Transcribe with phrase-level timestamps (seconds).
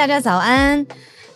[0.00, 0.86] 大家早安，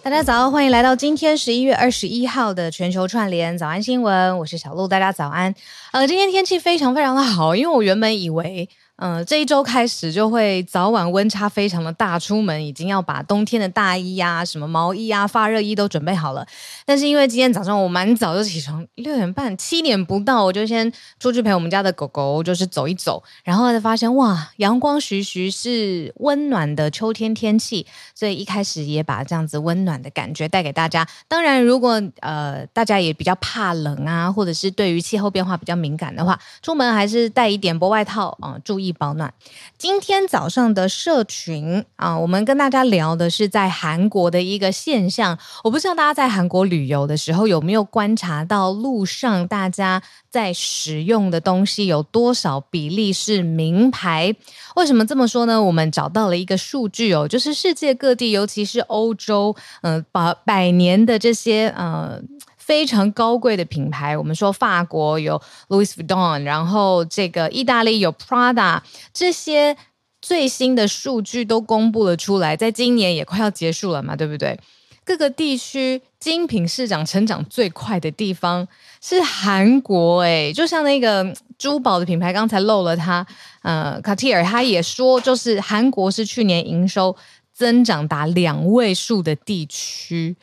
[0.03, 5.55] 大家早，欢迎来到今天十一月二十一号的全球串联早安新闻，我是小鹿，大家早安。
[5.93, 8.67] 呃，今天天气非常非常的好，因为我原本以为。
[8.97, 16.47] 嗯、这一周开始就会早晚温差非常的大，出门已经要把冬天的大衣呀、什么毛衣啊、发热衣都准备好了。
[16.87, 31.05] 但是因为今天早上我蛮早就起床，六点半、七点不到，我就先出去陪我们家的狗狗，就是走一走，然后才发现哇，阳光徐徐，是温暖的秋天天气，所以一开始也把这样子温暖的感觉带给大家。
[31.27, 38.84] 当然，如果呃大家也比较怕冷啊，或者是对于气候变化比较敏感的话，出门还是带一点薄外套啊、注意。
[38.85, 39.33] 易保暖。
[39.79, 45.39] 今天早上的社群啊，我们跟大家聊的是在韩国的一个现象。
[45.63, 54.35] 我不知道大家在韩国旅游的时候有没有观察到路上大家在使用的东西有多少比例是名牌？
[54.77, 55.63] 为什么这么说呢？
[55.63, 62.21] 我们找到了一个数据哦，就是世界各地，尤其是欧洲，嗯、呃，百百年的这些呃。
[62.67, 65.39] 非常高贵的品牌，我们说法国有
[65.69, 68.81] Louis Vuitton，然后这个意大利有 Prada，
[69.13, 69.77] 这些
[70.23, 74.59] 最新的数据都公布了出来，在今年也快要结束了嘛，对不对？
[75.05, 78.67] 各个地区精品市场成长最快的地方
[79.03, 83.27] 是韩国，诶，就像那个珠宝的品牌，刚才漏了它，
[83.61, 87.15] 呃卡蒂尔他也说，就是韩国是去年营收
[87.53, 90.35] 增长达两位数的地区。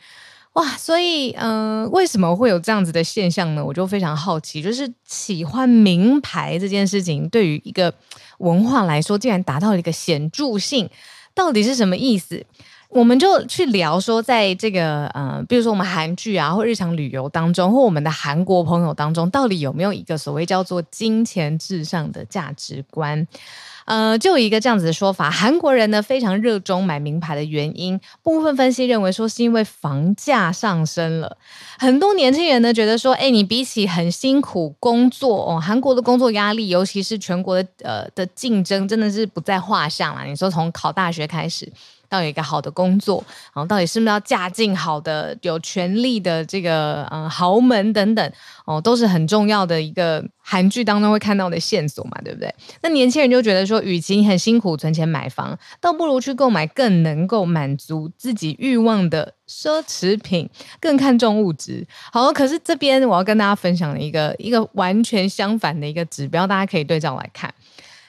[0.54, 3.64] 哇，所以，嗯、为什么会有这样子的现象呢？
[3.64, 7.94] 我就非常好奇，就是喜欢名牌这件事情，对于一个
[8.38, 10.90] 文化来说，竟然达到了一个显著性，
[11.34, 12.44] 到底是什么意思？
[12.90, 23.26] 我们就去聊说，在这个，呃，比如说我们韩剧啊，或日常旅游当中，或我们的韩国朋友当中，到底有没有一个所谓叫做金钱至上的价值观？
[23.92, 31.36] 呃，就一个这样子的说法，韩国人呢非常热衷买名牌的原因，部分分析认为说是因为房价上升了。
[31.78, 40.24] 很多年轻人呢觉得说，哎，你比起很辛苦工作哦，韩国的工作压力，尤其是全国的呃的竞争，真的是不在话下啦。
[40.24, 41.70] 你说从考大学开始。
[42.12, 48.32] 要有一个好的工作，然后到底是不是要嫁进好的、有权力的这个嗯豪门等等
[48.64, 52.54] 哦，都是很重要的一个韩剧当中会看到的线索嘛，对不对？
[52.82, 60.48] 那年轻人就觉得说，与其很辛苦存钱买房，倒不如去购买更能够满足自己欲望的奢侈品，
[60.78, 61.86] 更看重物质。
[62.12, 67.52] 好，可是这边我要跟大家分享的一个一个完全相反的一个指标，大家可以对照来看。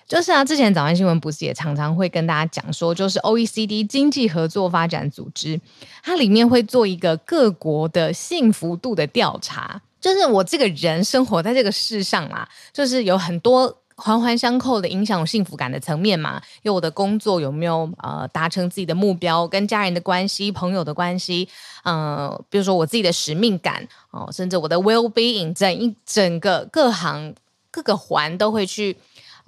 [0.08, 5.60] 就是啊，之前早安新闻不是也常常会跟大家讲说，就是 OECD 经济合作发展组织，
[6.04, 9.82] 它里面会做一个各国的幸福度的调查。
[10.00, 16.42] 就是我这个人生活在这个世上啊，就是有很多环环相扣的影响幸福感的层面嘛。
[16.64, 21.48] 有我的工作有没有呃达成自己的目标，跟家人的关系、朋友的关系，
[21.86, 27.34] 嗯、呃，比如说我自己的使命感哦、甚至我的 well being，整一整个各行
[27.72, 28.98] 各个环都会去。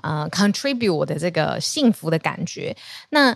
[0.04, 2.76] 呃，contribute 我的这个幸福的感觉。
[3.10, 3.36] 那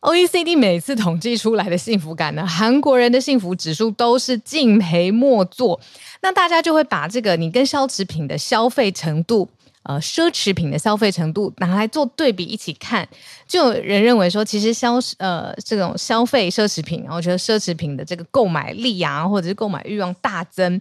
[0.00, 5.80] OECD 每次统计出来的幸福感呢，韩国人的幸福指数都是敬陪末座。
[6.20, 9.48] 那大家就会把这个你跟奢侈品的消费程度，
[9.84, 13.08] 呃，奢侈品的消费程度拿来做对比一起看，
[13.48, 20.78] 就有人认为说，其实消呃这种消费奢侈品，我觉得奢侈品的这个购买力啊，或者是购买欲望大增。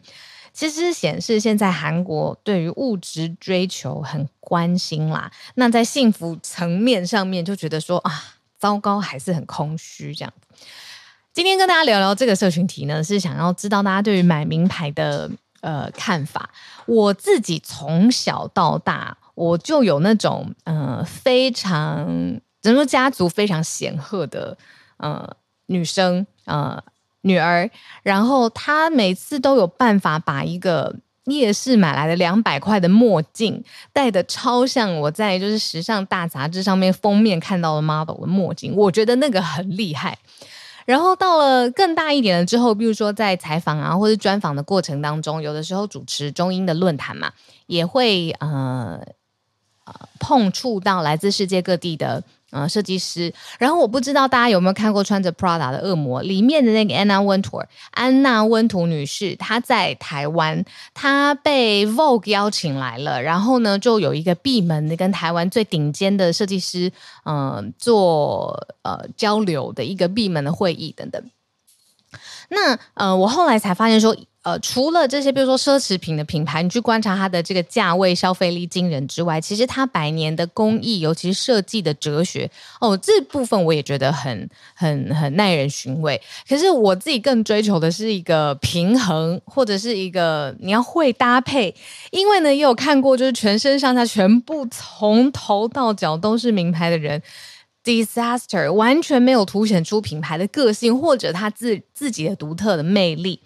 [0.52, 8.24] 其实显示现在韩国对于物质追求很关心啦，那在幸福层面上面就觉得说啊，
[8.60, 10.32] 糟糕，还是很空虚这样。
[11.34, 15.28] 今天跟大家聊聊这个社群题呢，是想要知道大家对于买名牌的
[15.62, 16.52] 呃看法。
[16.86, 24.56] 我自己从小到大，我就有那种呃非常整个家族非常显赫的
[24.98, 25.28] 呃
[25.66, 26.80] 女生呃
[27.22, 27.68] 女儿，
[28.04, 40.18] 然后她每次都有办法把一个夜市买来的两百块的墨镜戴的超像我在就是时尚大杂志上面封面看到的 model 的墨镜，我觉得那个很厉害。
[40.86, 47.32] 然后到了更大一点了之后，比如说在采访啊或者专访的过程当中，有的时候主持中英的论坛嘛，
[47.68, 49.00] 也会呃
[49.86, 52.24] 呃碰触到来自世界各地的。
[52.54, 53.34] 呃，设计师。
[53.58, 60.64] 然后我不知道大家有没有看过穿着 Prada 的恶魔里面的那个 Anna Wintour，安娜温图女士，她在台湾，
[60.94, 63.22] 她被 Vogue 邀请来了。
[63.22, 66.92] 然后呢，就有一个闭门的跟台湾最顶尖的设计师，
[67.26, 71.22] 嗯、做呃交流的一个闭门的会议等等。
[72.50, 74.16] 那呃，我后来才发现说。
[74.44, 82.52] 呃，除了这些，比如说奢侈品的品牌，你去观察它的这个价位、消费力惊人之外，其实它百年的工艺，尤其是设计的哲学，
[82.82, 86.22] 哦，这部分我也觉得很、很、很耐人寻味。
[86.48, 91.74] 可是我自己更追求的是一个平衡，或者是一个你要会搭配。
[92.12, 97.22] 因为呢，也有看过，就是全身上下全部从头到脚都是名牌的人
[97.82, 103.40] ，disaster，完全没有凸显出品牌的个性，或者他自自己的独特的魅力。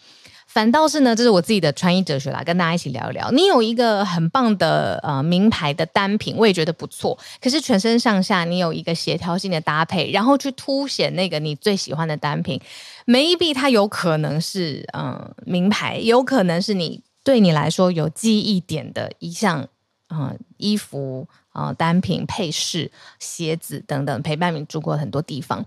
[0.57, 3.29] 反倒是呢，这是我自己的穿衣哲学啦，跟大家一起聊一聊。
[3.29, 7.15] 你有一个很棒的呃名牌的单品，我也觉得不错。
[7.39, 12.59] 可是全身上下你有一个协调性的搭配，然后去凸显那个你最喜欢的单品
[13.05, 19.67] ，maybe 它有可能是嗯、名牌，有可能是你对你来说有记忆点的一项
[20.09, 25.63] 嗯、衣服啊、单品配饰、鞋子等等，陪伴你住过很多地方。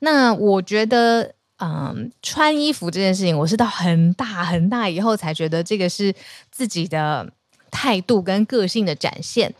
[0.00, 1.34] 那我觉得。
[1.58, 6.12] 嗯，穿衣服这件事情，我是到很大很大以后才觉得这个是
[6.50, 7.32] 自己的
[7.72, 9.52] 态度跟个性的展现。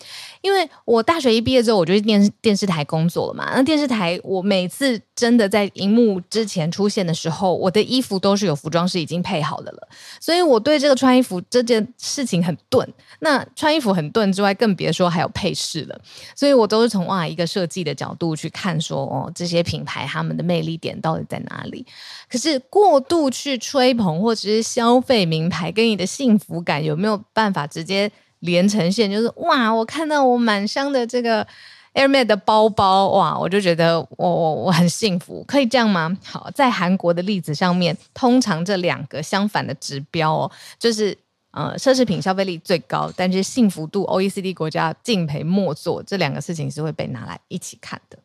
[0.43, 3.53] 因为我大学一毕业之后，我就去电视电视台工作了嘛。
[3.55, 9.89] 那电视台，我每次真的在荧幕之前出现的时候，我的衣服都是有服装师已经配好的了。
[10.21, 12.87] 所以我对这个穿衣服这件事情很钝。
[13.21, 16.01] 那穿衣服很钝之外，更别说还有配饰了。
[16.35, 21.87] 所以我都是从哇一个设计的角度去看说，说哦这些品牌他们的魅力点到底在哪里？
[22.29, 28.02] 可是过度去吹捧或者是消费名牌，跟你的幸福感有没有办法直接？
[28.43, 29.73] 连成线就是哇！
[29.73, 31.47] 我看到我满箱的这个
[31.95, 36.17] Hermès 的包包哇，我就觉得我我我很幸福，可以这样吗？
[36.25, 41.17] 好，在韩国的例子上面，通常这两个相反的指标哦，就是
[41.53, 48.19] 呃奢侈品消费力最高，但是幸福度 OECD 国家敬陪末座，这两个事情是会被拿来一起看的。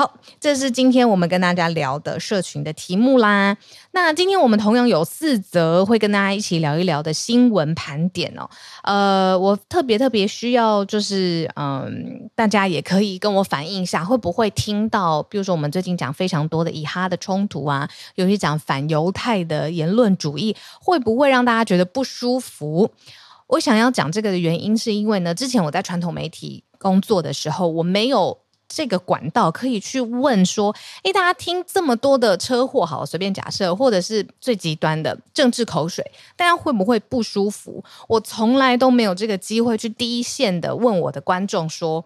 [0.00, 3.54] 好，这是今天我们跟大家聊的社群的题目啦。
[3.90, 8.48] 那今天我们同样有四则会跟大家一起聊一聊的新闻盘点哦。
[8.82, 22.90] 呃，我特别特别需要就是，嗯，大家也可以跟我反映一下，会不会听到，比如说我们最近讲非常多的以哈的冲突啊，尤其讲反犹太的言论主义，会不会让大家觉得不舒服？
[23.48, 28.38] 我想要讲这个的原因，是因为呢，之前我在传统媒体工作的时候，我没有。
[28.72, 30.72] 这个管道可以去问说，
[31.02, 37.82] 诶，大家听这么多的车祸，好，随便假设，或者是最极端的政治口水，大家会不会不舒服？
[38.06, 42.04] 我从来都没有这个机会去第一线的问我的观众说，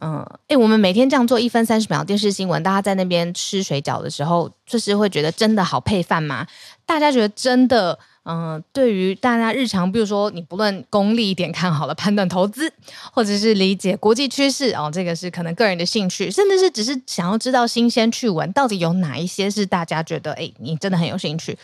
[0.00, 6.46] 嗯，诶，我们每天这样做一分三十秒电视新闻，大家在那边吃水饺的时候，就是会觉得真的好配饭吗？
[6.86, 7.98] 大家觉得真的？
[8.28, 12.72] 嗯、呃，对于大家日常，比如说你不论功利一点看好了判断投资，
[13.12, 21.56] 或者是理解国际趋势哦，这个是可能个人的兴趣，甚至是只是想要知道新鲜趣闻，到底有哪一些是大家觉得哎，你真的很有兴趣。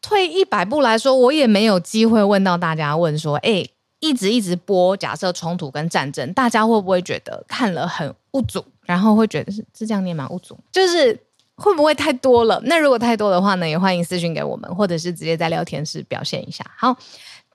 [0.00, 3.66] 退一百步来说，我也没有机会问到大家问说，哎，
[4.00, 10.26] 一直一直播假设冲突跟战争，大家会不会觉得看了很无助，然后会觉得是是这样念吗？
[10.30, 11.20] 无助就是。
[11.56, 12.60] 会不会太多了？
[12.64, 16.64] 那如果太多的话呢，也欢迎私讯给我们，或者是直接在聊天室表现一下。
[16.76, 16.96] 好，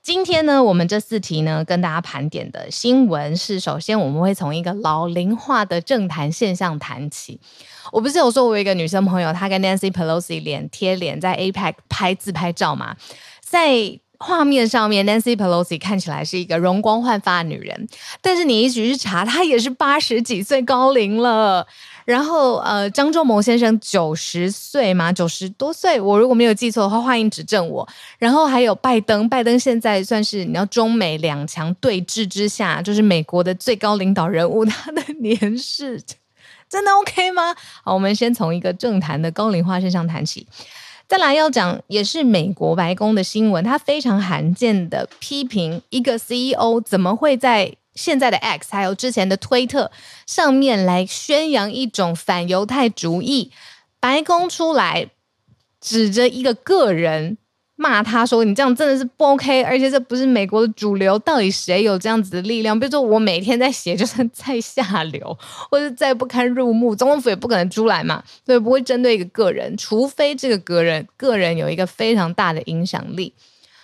[0.02, 7.40] 今天呢，我们这四题呢，跟大家盘点的新闻是：首先，我们会从一个老龄化的政坛现象谈起。
[7.92, 12.96] 我不是有说，我有一个女生朋友，她跟 Nancy Pelosi 脸贴脸在 APEC 拍自拍照吗？
[13.42, 17.88] 在画面上面，Nancy Pelosi 看起来是一个容光焕发的女人，
[18.20, 21.66] 但是你一直去查，她也是八十几岁高龄了。
[22.08, 25.12] 然后，呃，张忠谋先生九十岁吗？
[25.12, 27.86] 九十多岁，我如果没有记错的话，欢迎指正我。
[28.18, 36.02] 然后还有拜登，拜登现在算是你要中美两强对峙之下，就是美国的最高领导人物，他的年事
[36.66, 37.54] 真的 OK 吗？
[37.84, 40.46] 好，我们先从一个政坛的高龄化身上谈起，
[41.06, 47.74] 再来要讲也是美国白宫的新闻，他非常罕见的批评一个 CEO 怎么会在。
[47.98, 49.90] 现在的 X 还有之前的推特
[50.26, 53.50] 上面来宣扬一种反犹太主义，
[54.00, 55.08] 白宫出来
[55.80, 57.36] 指着一个个人。
[57.80, 61.16] 骂他说：“你这样真的是不 OK，而且这不是美国的主流。
[61.20, 62.76] 到底谁有这样子的力量？
[62.76, 65.38] 比如说，我每天在写，就算再下流
[65.70, 68.20] 或者再不堪入目，总统府也不可能出来嘛。
[68.44, 73.32] 所以，不会针对一个个人，除非这个个人个人有一个非常大的影响力。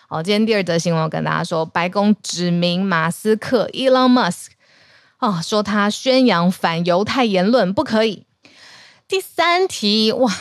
[0.09, 4.49] 好，今天第二则新闻，我跟大家说，白宫指名马斯克 （Elon Musk）
[5.19, 8.27] 哦，说他宣扬反犹太言论不可以。
[9.09, 10.33] 第三题，哇，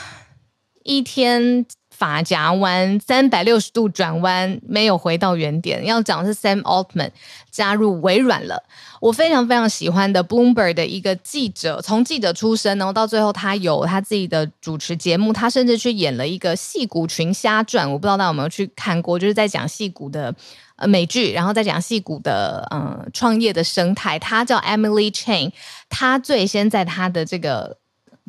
[0.84, 1.66] 一天。”
[1.96, 5.86] 法夹弯，三百六十度转弯，没有回到原点。
[5.86, 7.12] 要讲的是 Sam Altman
[7.52, 8.64] 加入微软了。
[9.04, 17.92] 我非常非常喜欢的 Bloomberg 的一个记者，从记者出身，然后到最后他有他自己的主持节目，他甚至去演了一个戏骨群侠传。
[17.92, 20.34] 我不知道大家有没有去看过，就是在讲戏骨的
[20.78, 24.18] 呃美剧，然后在讲戏骨的呃创业的生态。
[24.18, 25.52] 他叫 Emily Chang，
[25.90, 27.76] 他最先在他的这个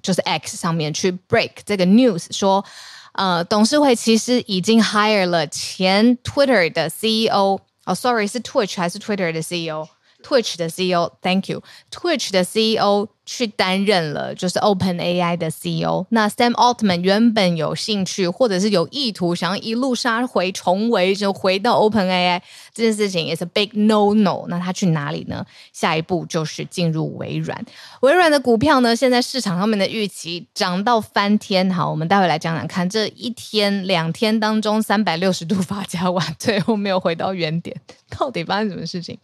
[0.02, 2.64] 就是 X 上面去 break 这个 news 说。
[3.12, 9.86] 呃，董事会其实已经 hire 了前 Twitter 的 CEO，哦，sorry，是 Twitch 还是 Twitter 的 CEO
[10.24, 13.08] Twitch 的 CEO，Thank you，Twitch 的 CEO。
[13.26, 16.04] 去担任了就是 Open AI 的 CEO。
[16.10, 22.42] 那 Sam Altman 原本有兴趣或者是有意图想要一路杀回重围，就回到 Open AI
[22.74, 24.44] 这件事情，也是 big no no。
[24.48, 25.42] 那他去哪里呢？
[25.72, 27.64] 下一步就是进入微软。
[28.00, 31.70] 微软的股票呢，现在市场上面的预期涨到翻天。
[31.70, 37.74] 好，我们待会来讲讲看，这一天两天当中三百六十度 发夹弯，最后没有回到原点，
[38.10, 39.18] 到底发生什么事情？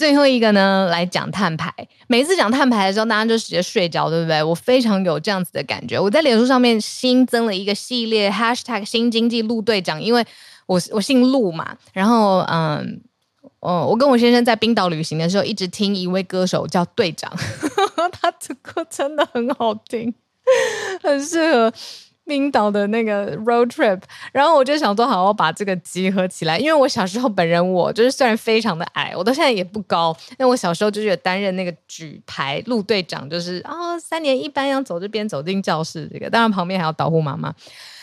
[0.00, 1.70] 最后一个呢，来讲碳排。
[2.06, 4.42] 每次讲碳排的时候，大家就直接睡着，对不对？
[4.42, 6.00] 我非常有这样子的感觉。
[6.00, 10.24] 我在脸书上面新增了一个系列 #hashtag 新经济陆队长，因为
[10.64, 11.76] 我我姓陆嘛。
[11.92, 13.02] 然后，嗯，
[13.60, 17.30] 哦，我跟我先生在冰岛旅行的时候，一直听一位歌手叫队长，
[18.10, 20.14] 他的歌真的很好听，
[21.02, 21.70] 很适合。
[22.30, 37.52] 冰岛的那个 road trip，然后我就想说，好好把这个集合起来，因为我小时候本人我就是虽然非常的矮，我到现在也不高，但我小时候就是担任那个举牌路队长，就是啊、哦、三年一班要走这边走进教室，这个当然旁边还要导护妈妈。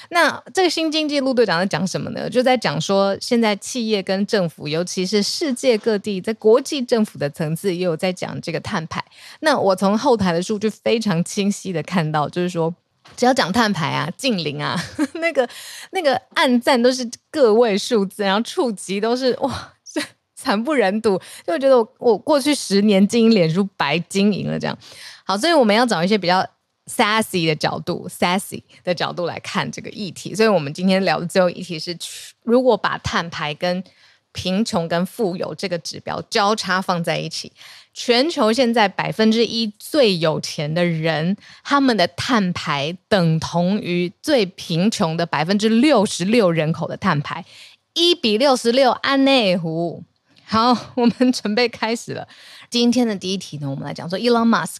[0.10, 2.30] 那这个新经济路队长在讲什么呢？
[2.30, 9.02] 就在讲说，现在企业跟政府，尤其是世界各地，在国际政府的层次，也有在讲这个碳排。
[9.40, 12.74] 那我从后台的数据非常清晰的看到，就是说。
[13.16, 14.80] 只要讲碳排啊，净零啊，
[15.16, 15.48] 那个
[15.92, 20.02] 那个按赞都是个位数字，然后触及都是哇，这
[20.36, 24.78] 惨不忍睹，就觉得我我过去十年经营脸书白经营了这样。
[25.26, 26.46] 好，所以我们要找一些比较
[26.86, 30.36] sassy 的角度，sassy 的角度来看这个议题。
[30.36, 31.98] 所以我们今天聊的最后议题是，
[32.44, 33.84] 如果把碳排跟
[34.32, 37.52] 贫穷跟富有这个指标交叉放在一起。
[38.00, 47.44] 全球现在百分之一最有钱的人，他们的碳排等同于最贫穷的百分之六十六人口的碳排，
[47.96, 50.04] 一比六十六，安内湖。
[50.46, 52.28] 好，我们准备开始了。
[52.70, 54.76] 今天的第一题呢，我们来讲说，Elon Musk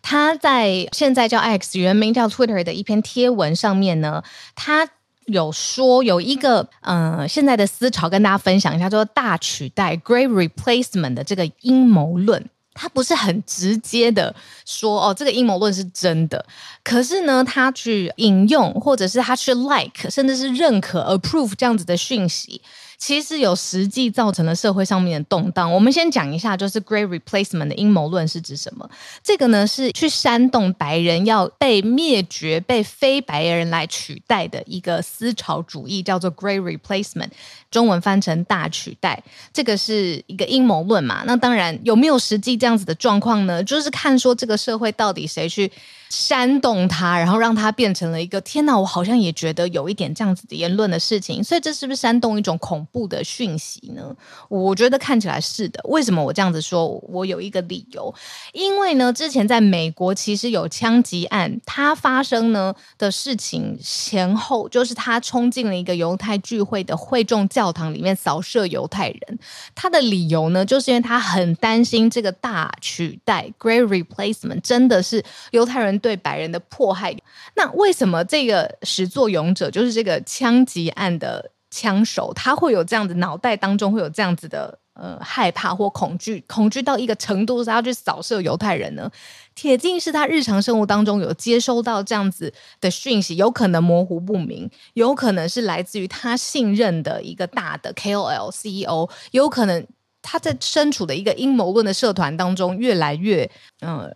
[0.00, 4.24] 他在现在叫 X，原名叫 Twitter 的一篇贴文上面呢，
[4.54, 4.88] 他
[5.26, 12.48] 有说有一个嗯、现在的思潮跟大家分享一下，叫做大取代 （Great Replacement） 的这个阴谋论。
[12.74, 16.44] 他不是很直接的说哦，这个阴谋论是真的。
[16.82, 22.60] 可是呢，他去引用，或者是他去 like，甚至是认可 approve 这样子的讯息。
[23.02, 25.72] 其实有实际造成了社会上面的动荡。
[25.74, 28.88] 我们先讲一下，就是 Great Replacement 的阴谋论是指什么？
[29.24, 37.30] 这个呢是去煽动白人要被灭绝、被非白人来取代的一个思潮主义，叫做 Great Replacement，
[37.72, 39.20] 中文翻成大取代。
[39.52, 41.24] 这个是一个阴谋论嘛？
[41.26, 43.64] 那当然有没有实际这样子的状况呢？
[43.64, 45.68] 就是看说这个社会到底谁去。
[46.14, 48.78] 煽动他，然后让他变成了一个天哪！
[48.78, 54.14] 我好像也觉得有一点这样子的言论的事情，所以这是不是煽动一种恐怖的讯息呢？
[54.50, 55.80] 我觉得看起来是的。
[55.84, 56.86] 为什么我这样子说？
[57.08, 58.14] 我有一个理由，
[58.52, 69.38] 因为呢，之前在美国其实有枪击案，它发生呢的事情前后，就是他冲进了一个犹太聚会的会众教堂里面扫射犹太人。
[69.74, 75.98] 他的理由呢，就是因为他很担心这个大取代 （Great Replacement） 真的是犹太人。
[76.02, 77.16] 对白人的迫害，
[77.54, 89.10] 那为什么这个始作俑者就是这个枪击案的枪手，他会有这样子脑袋当中会有这样子的呃害怕或恐惧，恐惧到一个程度是他要去扫射犹太人呢？
[89.54, 99.86] 铁定是他日常生活当中有接收到这样子的讯息，有可能模糊不明，有可能是来自于他信任的一个大的 KOL CEO，有可能。
[100.24, 104.08] 他在身处的一个阴谋论的社团当中，越来越呃。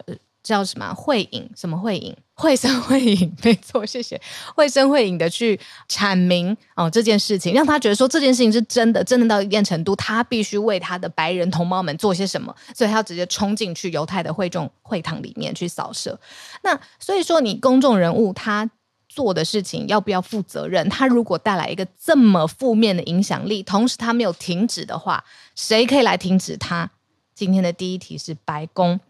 [0.46, 1.50] 叫什么会影？
[1.56, 2.16] 什么会影？
[2.34, 4.20] 会声会影，没错，谢谢。
[4.54, 5.16] 会声会影。
[5.18, 16.16] 的去阐明哦这件事情，让他觉得说这件事情是真的，真的到一定程度，他必须为他的白人同胞们做些什么，所以他要直接冲进去犹太的会众会堂里面去扫射。
[16.62, 18.70] 那所以说，你公众人物他
[19.08, 20.86] 做的事情要不要负责任？
[20.90, 23.22] 他如果带来一个这么负面的影。
[23.22, 25.24] 响力，同时他没有停止的话，
[25.54, 26.90] 谁可以来停止他？
[27.34, 29.00] 今天的第一题是白宫。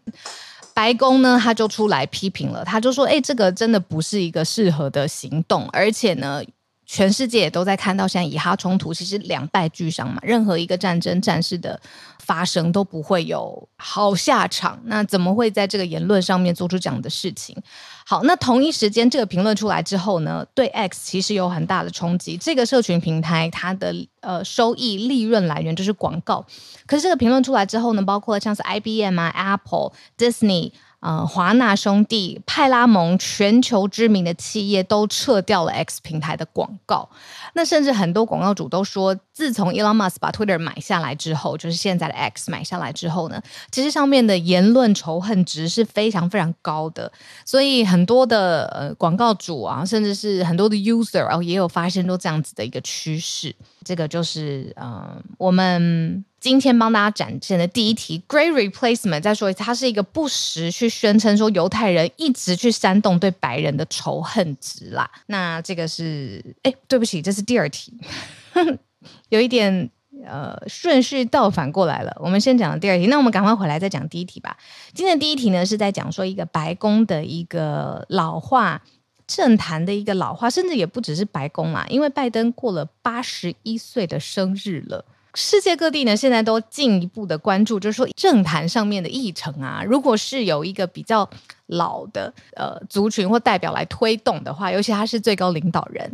[0.77, 6.39] 白宫呢，他就出来批评了，他就说：“哎，这个真的不是一个适合的行动，而且呢，
[6.87, 11.77] 全世界也都在看到现在以哈冲突，其实两败俱伤嘛，任何一个战争战事的
[12.19, 17.55] 发生都不会有好下场，那怎么会在这个言论上面做出这样的事情？”
[18.07, 22.37] 好，那同一时间这个评论出来之后呢，对 X 其实有很大的冲击。
[22.37, 26.45] 这个社群平台它的呃收益利润来源就是广告，
[26.85, 30.71] 可是这个评论出来之后呢，包括像是 IBM 啊、Apple、Disney。
[30.99, 37.07] 呃，华纳兄弟、派拉蒙，全球知名的企业都撤掉了 X 平台的广告。
[37.53, 43.39] 那甚至很多广告主都说，自从 Elon Musk 把 Twitter 买下来之后，就是现在的 X 买下来之后呢，
[43.71, 47.11] 其实上面的言论仇恨值是非常非常高的。
[47.45, 53.55] 所以很多的呃广告主啊，甚至是很多的 user 啊，也有发现说这样子的一个趋势。
[53.85, 56.25] 这个就是呃我们。
[56.39, 59.21] 今天帮大家展现的第一题，Great Replacement。
[59.21, 65.09] 再说一次，它是一个不时去宣称说犹太人一直去煽动对白人的仇恨值啦。
[65.25, 67.91] 那这个是，哎，对不起，这是第二题，
[69.29, 69.89] 有一点
[70.25, 72.15] 呃顺序倒反过来了。
[72.19, 74.55] 我们先讲第二题，那我们赶快回来再讲第一题吧。
[74.93, 78.83] 今天第一题呢，是在讲说一个白宫的一个老化，
[79.25, 85.03] 政坛的一个老化，甚至也不只是白宫啦，因为拜登过了八十一岁的生日了。
[85.39, 91.29] 世界各地呢，现在都进一步的关注，就是说政坛上面的议程啊，如果是有一个比较
[91.67, 96.11] 老的呃族群或代表来推动的话，尤其他是最高领导人。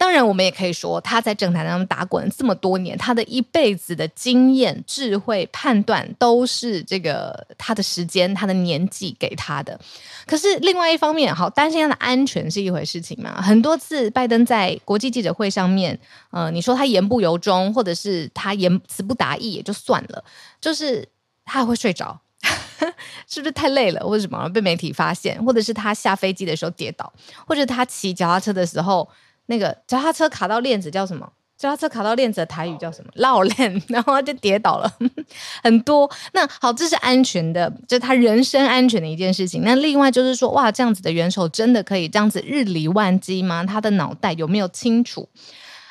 [0.00, 9.78] 当然，我们也可以说，他在政坛当中打滚这么多年，他的一辈子的经验、智慧、判断，都是这个他的时间、他的年纪给他的。
[10.26, 13.42] 可是另外一方面，好担心他的安全是一回事情嘛？
[13.42, 20.24] 很多次拜登在国际记者会上面，呃，你说他言不由衷，或者是他言辞不达意也就算了，
[20.62, 21.06] 就是
[21.44, 22.18] 他还会睡着，
[23.28, 27.12] 是不是太累了，或者什么被媒体发现，或者是他下飞机的时候跌倒，
[27.46, 29.06] 或者他骑脚踏车的时候。
[29.50, 31.28] 那个脚踏车卡到链子叫什么？
[31.58, 33.10] 脚踏车卡到链子的台语叫什么？
[33.16, 34.90] 绕链，然后他就跌倒了，
[35.62, 36.08] 很多。
[36.32, 39.62] 那好，这是安全的，就是他人身安全的一件事情。
[39.64, 43.64] 那另外就是说，哇，这样子的元首真的可以这样子日理万机吗？
[43.64, 45.28] 他的脑袋有没有清楚？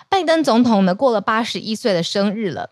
[0.07, 2.71] 拜登总统呢，过了八十一岁的生日了。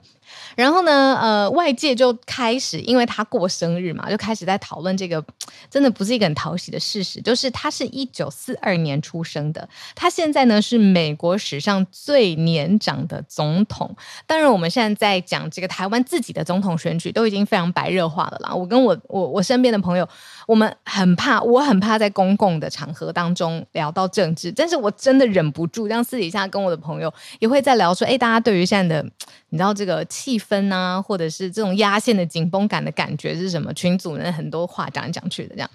[0.57, 5.23] 然后呢，呃，外界就开始因为他过生日嘛，就开始在讨论这个，
[5.69, 13.95] 真的不是一个很讨喜的事实，就是他是一九四二年出生的，他现在呢是美国史上最年长的总统。
[14.25, 18.51] 当然，我们现在在讲这个台湾自己的总统选举，都已经非常白热化了啦。
[18.51, 20.09] 我跟我我我身边的朋友，
[20.47, 29.07] 我们很怕，我很怕在公共的场合当中聊到政治，但是我真的忍不住，这样私底下跟我的朋友也会在聊说，哎，大家对于现在的，
[29.49, 33.73] 你知道这个气氛分啊，或者是这种压线的紧绷感的感觉是什么？
[33.73, 35.69] 群组呢，很多话讲来讲去的这样。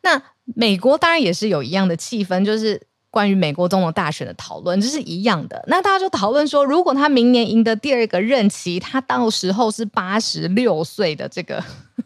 [0.00, 0.20] 那
[0.54, 5.62] 美国当然也是有一样的气氛，就是关于美国总统大选的讨论，这是一样的。
[5.68, 11.62] 那大家就讨论说，如果他明年赢得第二个任期，他到时候是八十六岁的这个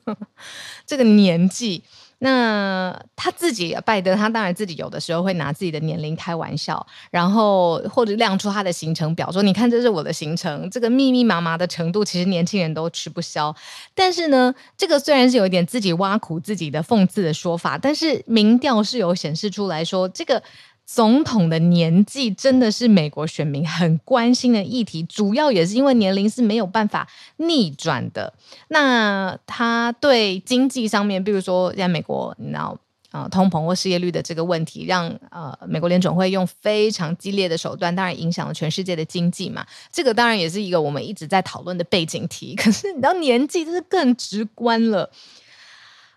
[0.84, 1.84] 这个年纪。
[2.20, 13.54] 那他自己，拜登，他当然自己有的时候会拿自己的年龄开玩笑，然后或者亮出他的行程表，说：“你看，这是我的行程，这个密密麻麻的程度，其实年轻人都吃不消。”
[13.94, 20.42] 但是呢，这个虽然是有一点自己挖苦自己的讽刺的说法，但是民调是有显示出来说这个。
[20.90, 28.32] 总统的年纪真的是美国选民很关心的议题，主要也是因为年龄是没有办法逆转的。
[28.68, 32.78] 那他对经济上面，比如说在美国，你知道
[33.10, 39.66] 啊，通膨或失业率的这个问题，让呃美国联准会用非常激烈的手段，当然影响了全世界的经济嘛。
[39.92, 42.56] 这个当然也是一个我们一直在讨论的背景题。
[42.56, 45.10] 可是你知道年纪这是更直观了，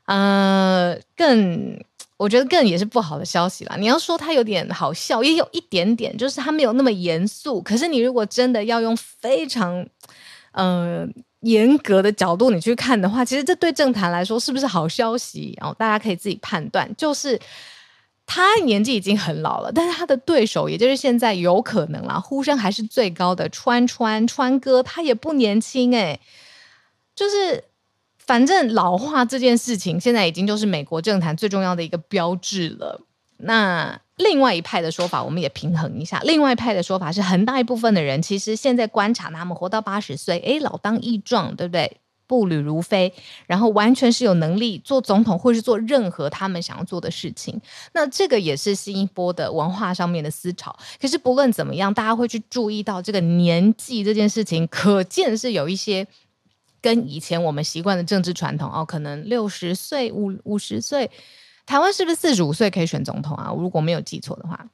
[0.05, 1.83] 呃，更。
[2.21, 3.75] 我觉得更也是不好的消息啦。
[3.79, 7.59] 你要说他有点好笑，也有一点点，就是他没有那么严肃。
[7.61, 9.83] 可是你如果真的要用非常
[10.51, 11.07] 呃
[11.39, 15.57] 严格的角度你去看的话，其实这对政坛来说是不是好消息？
[15.59, 16.87] 然哦，大家可以自己判断。
[16.95, 17.39] 就是
[18.27, 26.19] 他年纪已经很老了，但是他的对手，也就是现在有可能啦，呼声还是最高的川川川哥，他也不年轻诶。
[27.15, 27.63] 就是
[28.25, 33.01] 反正老化这件事情，现在已经就是美国政坛最重要的一个标志了。
[33.37, 36.19] 那另外一派的说法，我们也平衡一下。
[36.23, 41.97] 另外一派的说法是，很大一部分的人其实现在观察他们活到八十岁，诶，老当益壮，对不对？
[42.27, 43.11] 步履如飞，
[43.45, 47.59] 然后完全是有能力做总统，或是做任何他们想要做的事情。
[47.91, 50.73] 那这个也是新一波的文化上面的思潮。
[51.01, 56.07] 可是不论怎么样，大家会去注意到这个年纪这件事情，可见是有一些
[56.81, 61.09] 跟以前我们习惯的政治传统哦，可能六十岁、五五十岁，
[61.65, 63.53] 台湾是不是四十五岁可以选总统啊？
[63.55, 64.67] 如果没有记错的话。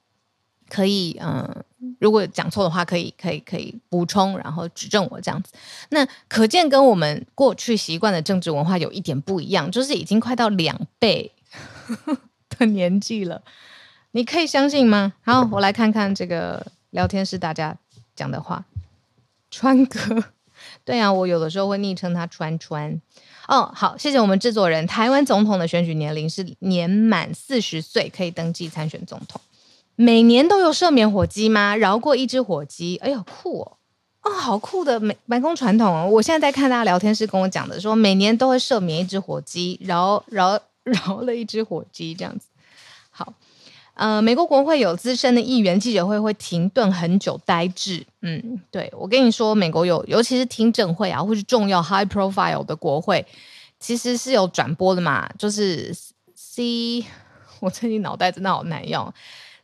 [0.70, 1.64] 可以，嗯，
[1.98, 5.54] 如果讲错的话，可以，可以，可以补充，然后指正我这样子。
[5.88, 11.32] 那可见跟我们过去习惯的政治文化有一点不一样，就是已经快到两倍
[12.58, 13.42] 的年纪了。
[14.10, 15.14] 你可以相信吗？
[15.22, 17.74] 好，我来看看这个聊天室大家
[18.14, 18.66] 讲的话。
[19.50, 20.22] 川哥，
[20.88, 22.98] 对啊，我有的时候会昵称他川川。
[23.46, 24.86] 哦，好，谢谢我们制作人。
[24.86, 29.38] 台湾总统的选举年龄是年满四十岁可以登记参选总统。
[29.96, 31.76] 每年都有赦免火鸡吗？
[31.76, 32.96] 饶过一只火鸡？
[33.02, 33.72] 哎呦，酷哦！
[34.22, 36.08] 哦，好酷的美白宫传统哦！
[36.08, 42.47] 我现在在看大家聊天室跟我讲的，说每年都会赦免一只火鸡，饶饶饶了一只火鸡这样子。
[43.98, 48.06] 呃，美国国会有资深的议员记者会会停顿很久，呆滞。
[48.22, 53.26] 嗯，对，我跟你说，美国有，尤其是听证会啊，或是重要 high profile 的国会，
[53.80, 55.28] 其实是有转播的嘛。
[55.36, 55.92] 就是
[56.36, 57.04] C，
[57.58, 59.12] 我最近脑袋真的好难用。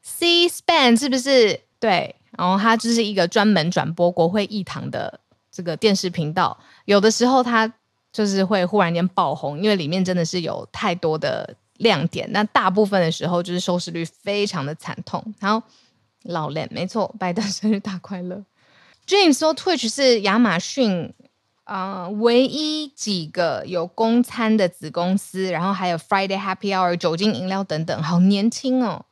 [0.02, 2.16] C-SPAN 是不是对？
[2.36, 5.20] 然后它就是一个专门转播国会议堂的
[5.52, 6.58] 这个电视频道。
[6.86, 7.72] 有的时候它
[8.12, 12.30] 就是会忽然间爆红，因为里面真的是有太多的亮点。
[12.32, 15.22] 那大部分的时候就是收视率非常的惨痛。
[15.40, 15.66] 然后
[16.22, 18.44] 老练，没错， 拜登生日大快乐。
[19.06, 21.12] James 说，Twitch 是亚马逊
[21.64, 29.06] 啊、唯一几个有公餐的子公司，然后还有 Friday Happy Hour 酒精饮料等等，好年轻哦。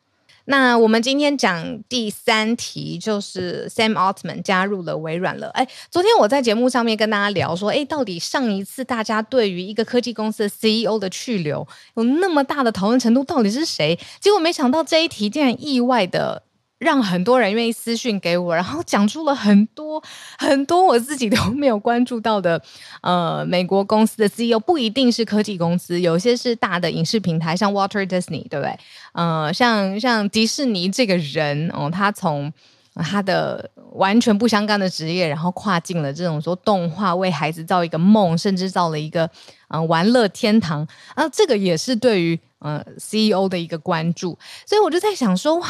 [0.47, 5.49] 那我们今天讲第三题，就是 Sam Altman 加入了微软了。
[5.51, 13.99] 哎，昨天我在节目上面跟大家聊说，哎，到底上一次大家对于一个科技公司的 CEO 的去留有那么大的讨论程度，到底是谁？
[14.21, 16.43] 结果没想到这一题竟然意外的。
[16.83, 20.03] 让很多人愿意私讯给我，然后讲出了很多
[20.37, 22.61] 很多我自己都没有关注到的，
[23.03, 28.77] 呃，美国公司的 CEO 不一定是科技公司，有些是大的影视平台，像 Water Disney，对不对？
[29.13, 32.53] 呃，像像迪士尼这个人哦，他从
[32.97, 39.31] 他的完全不相干的职业，然后跨进了这种说动画，为孩子造一个梦，甚至造了一个
[39.69, 45.69] 嗯、玩乐天堂啊，这个也是对于呃 CEO 的一个关注，所以我就在想说哇。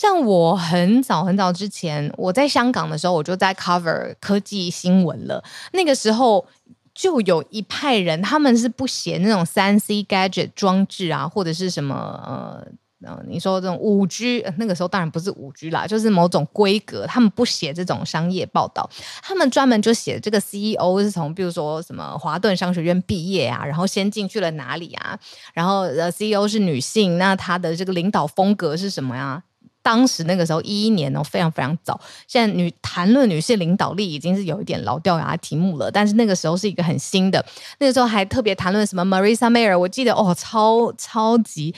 [0.00, 5.44] 像我很早很早之前，我在香港的时候，我就在 cover 科技新闻了。
[5.72, 6.46] 那个时候
[6.94, 11.94] 就有一派人，他们是不写那种三 C gadget 装置啊，或者是什么
[12.26, 12.66] 呃
[13.06, 18.88] 呃，你说这种五 G，那个时候当然不是五 G 啦，就是某种规格，他们不写这种商业报道，
[19.22, 25.18] 他们专门就写这个 CEO 是从比如说什么华顿商学院毕业啊，然后先进去了哪里啊，
[25.52, 29.42] 然后呃 CEO 是女性，那她的这个领导风格是什么呀？
[29.82, 31.98] 当时那个时候一一年哦，非常非常早。
[32.26, 37.44] 现在女谈论女性领导力已经是有一点老掉牙的题目了，但是那个时候是一个很新的。
[37.78, 41.74] 那个时候还特别谈论什么 Marissa Mayer，我记得哦，超超级。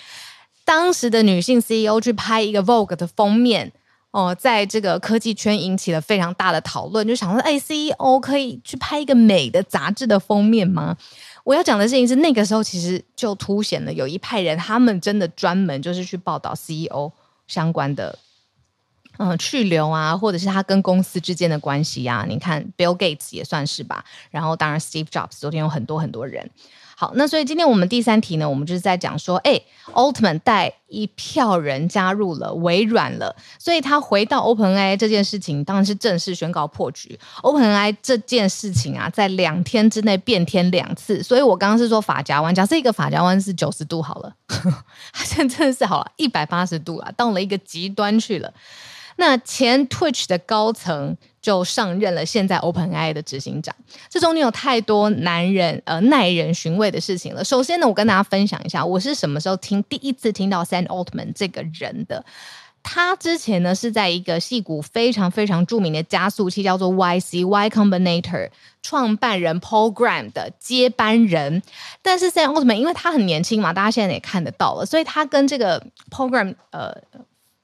[0.65, 3.73] 当时的女性 CEO 去拍一个 Vogue 的封面
[4.13, 10.97] 哦，在这个科技圈引起了非常大的讨论，就想说，哎，CEO 可以去拍一个美的杂志的封面吗？
[11.45, 17.11] 我要讲的事情是，那个时候其实就凸显了有一派人，他们真的专门就是去报道 CEO。
[17.53, 18.19] 相关的，
[19.19, 24.03] 嗯、去留啊，或者是他跟公司之间的关系呀、你看 Bill Gates 也算是吧。
[24.31, 26.51] 然后当然 Steve Jobs，昨天有很多很多人。
[27.03, 29.61] 好，那所以今天我们第三题呢，我们就是在讲说，哎
[29.93, 37.19] ，Altman 带一票人加入了微软了，所以他回到 OpenAI 这件事情，当然是正式宣告破局。
[37.43, 44.33] OpenAI 这件事情啊，在两天之内变天两次，所以我刚刚是说法夹弯，假设一个法夹弯是九十度好了，
[45.13, 48.55] 他现在真的是好了一百八十度啊，到了一个极端去了。
[49.17, 53.75] 那前 Twitch 的高层就上任了，现在 OpenAI 的执行长，
[54.09, 57.45] 这中间有太多难人呃耐人寻味的事情了。
[57.45, 62.25] 首先呢，我跟大家分享一下，我是什么时候听第一次听到 Sam Altman 这个人的。
[62.85, 68.49] 他之前呢是在一个戏骨非常非常著名的加速器叫做 YC Y Combinator
[68.81, 71.63] 创办人 Paul Graham 的接班人，
[72.03, 76.97] 但是 Sam Altman 因为他很年轻嘛，大家现在也看得到了，所以他跟这个 Paul Graham 呃。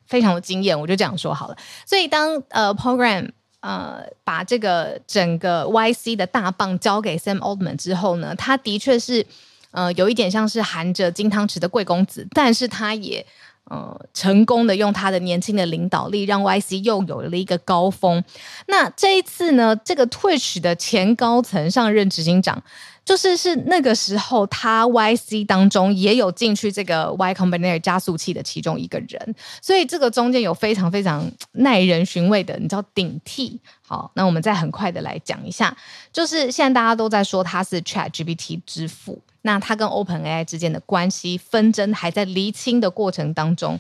[0.07, 1.57] 非常的惊艳，我就这样说好了。
[1.85, 3.29] 所以当呃 Paul Graham
[3.61, 9.25] 呃把这个整个 YC 的大棒交给 Sam Altman 之后呢，他的确是
[9.71, 13.27] 呃有一点像是含着金汤匙的贵公子，但是他也。
[13.71, 18.25] 呃，成功的用他的年轻的领导力，让 YC 又有了一个高峰。
[18.67, 22.63] 那这一次呢，这个 Twitch 的前高层上任执行长，
[23.05, 33.61] 就是是那个时候他 YC 当中也有进去这个 Y Combinator 加速器的其中一个人，所以这个中间有非常非常耐人寻味的，你知道顶替。
[33.87, 35.77] 好，那我们再很快的来讲一下，
[36.11, 39.23] 就是现在大家都在说他是 ChatGPT 之父。
[39.43, 43.79] 那他跟 OpenAI 之间的关系纷争还在厘清的过程当中。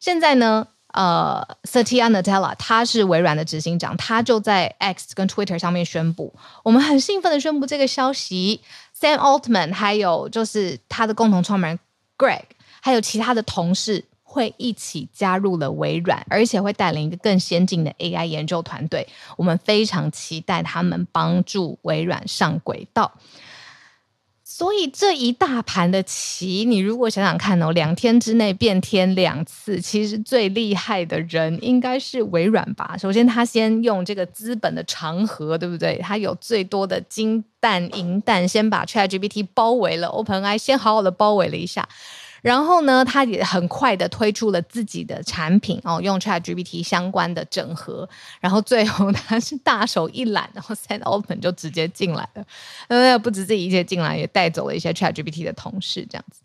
[0.00, 8.60] 现在呢，呃，Satya Nadella 他是微软的执行长，他就在 X 跟 Twitter 上面宣布，我们很兴奋的宣布这个消息
[8.98, 11.78] ：Sam Altman 还有就是他的共同创办人
[12.16, 12.44] Greg，
[12.80, 19.08] 还有其他的同事会一起加入了微软，而且会带领一个更先进的 AI 研究团队。
[19.36, 23.10] 我们非常期待他们帮助微软上轨道。
[24.58, 32.96] 所以这一大盘的棋，你如果想想看哦，两天之内变天两次，其实最厉害的人应该是微软吧？
[32.98, 35.98] 首先，他先用这个资本的长河，对不对？
[35.98, 41.88] 他有最多的金蛋银蛋，先把 ChatGPT 包围了，OpenAI 先好好的包围了一下。
[42.42, 48.08] 然后呢，他也很快的推出了自己的产品哦，用 ChatGPT 相关的整合。
[48.40, 52.44] 然后最后他是大手一揽，然后 Sam Altman 就直接进来了。
[52.88, 56.40] 呃，不止这一切进来，也带走了一些 ChatGPT 的同事，这样子。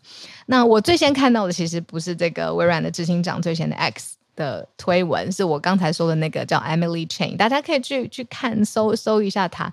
[0.46, 9.72] 那我最先看到的其实不是这个微软的执行长最先的 X 的推文，是我刚才说的那个叫 Emily Chain，大家可以去去看搜搜一下他。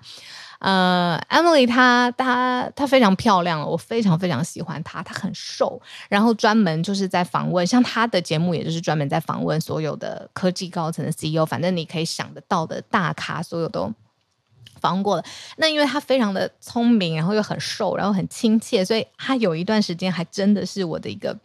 [0.62, 5.02] 呃，Emily 她她她非常漂亮，我非常非常喜欢她。
[5.02, 13.92] 她很瘦，然后专门就是在访问，像她的节目，也就是专门在访问所有的科技高层的 CEO，反正你可以想得到的大咖，所有都
[14.80, 15.24] 访问过了。
[15.56, 21.36] 那因为她非常的聪明，然后又很瘦，然后很亲切，所以她有一段时间还真的是我的一个。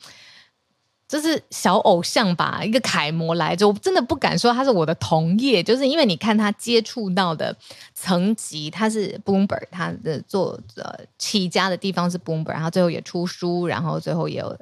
[1.08, 3.66] 就是小偶像吧，一个楷模来着。
[3.66, 7.56] 我真的不敢说他是我的同业，就是因为你看他接触到的
[7.94, 14.58] 层级，他是 Bloomberg，他的做呃起家的地方是 Bloomberg，然后最后也出书，然后最后也有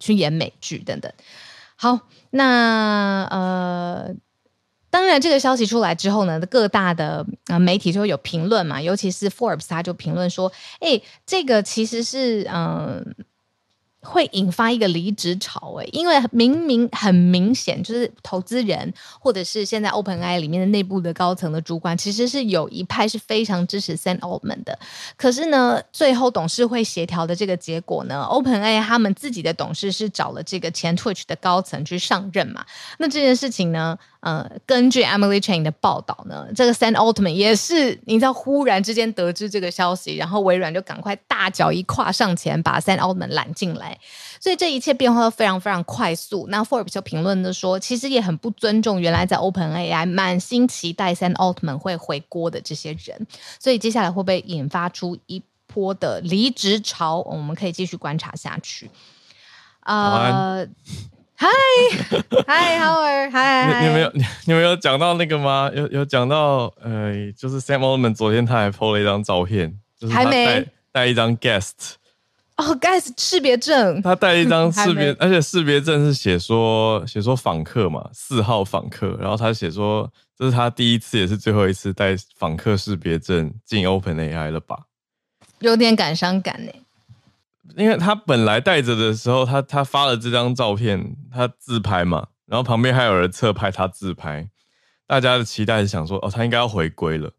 [0.00, 1.12] 去演美剧等等。
[1.76, 4.12] 好，那呃，
[4.90, 13.14] 当然这个消息出来之后呢，各大的呃媒体就会有评论嘛，尤其是 Forbes，他就评论说，哎，这个其实是嗯。
[14.00, 24.78] 会引发一个离职潮诶，因为明明很明显，就是投资人或者是现在 OpenAI 里面的内部的高层的主管，其实是有一派是非常支持 Sam Altman 的。
[25.16, 32.64] 可是呢，最后董事会协调的这个结果呢，OpenAI 他们自己的董事是找了这个前 Twitch 的高层去上任嘛。
[32.98, 43.87] 那这件事情呢，呃，根据 Emily Chang 的报道呢，这个 Sam Altman 也是你知道，忽然之间得知这个消息，然后微软就赶快大脚一跨上前，把 Sam Altman 揽进来。
[44.40, 46.46] 所以这一切变化都非常非常快速。
[46.48, 53.26] 那 Forbes 就评论的说，其实也很不尊重原来在 OpenAI 满心期待 Sam Altman 会回锅的这些人。
[53.58, 57.18] 所以接下来会不会引发出一波的离职潮？
[57.18, 58.90] 我们可以继续观察下去。
[59.84, 60.66] 呃，
[61.34, 61.46] 嗨
[62.46, 65.70] 嗨，Howard，嗨，你有没有你有没有讲到那个吗？
[65.74, 71.94] 有有讲到呃，就是 Sam Altman 昨天他还 po 了一张照片，就是他带还没带一张 guest。
[72.58, 74.02] 哦，guys，识别证。
[74.02, 79.16] 他带一张 识别，而且识别证是写说写说访客嘛，四号访客。
[79.20, 84.76] 然后他写说这是他第一次也是最后一次带访客识别证进 OpenAI 了吧？
[85.60, 86.72] 有点感伤感呢。
[87.76, 94.48] 因为他本来带着的时候，他他发了这张照片，他自拍嘛，然后旁边还有人侧拍他自拍，
[95.06, 97.30] 大家的期待是想说，哦，他应该要回归了。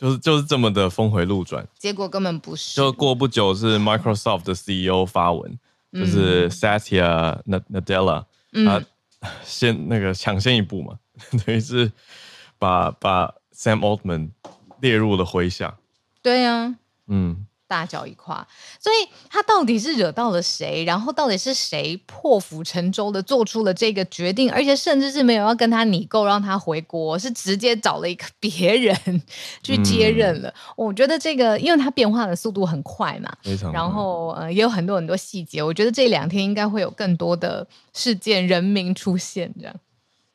[0.00, 2.74] 就是就是这么的峰回路转，结果根本不是。
[2.74, 5.58] 就过不久是 Microsoft 的 CEO 发文，
[5.92, 8.24] 嗯、就是 Satya Nadella，
[8.64, 8.82] 他
[9.44, 10.98] 先那个抢先一步嘛，
[11.44, 11.92] 等于是
[12.58, 14.30] 把把 Sam Altman
[14.80, 15.76] 列入了麾下。
[16.22, 16.76] 对呀、啊，
[17.08, 17.46] 嗯。
[17.70, 18.44] 大脚一跨，
[18.80, 20.82] 所以他到底是惹到了谁？
[20.82, 24.50] 然后到底是谁破釜沉舟的做出了这个决定？
[24.50, 29.22] 而且甚至是没有要跟他拟购让他回国，是直接找了一个别人
[29.62, 30.48] 去接任了。
[30.48, 33.72] 嗯、我觉得这个，因为他变化的速度很快嘛，非常。
[33.72, 35.62] 然后呃，也有很多很多细节。
[35.62, 39.74] 我觉得这两天应该会有更多的事件、人名出现，这样。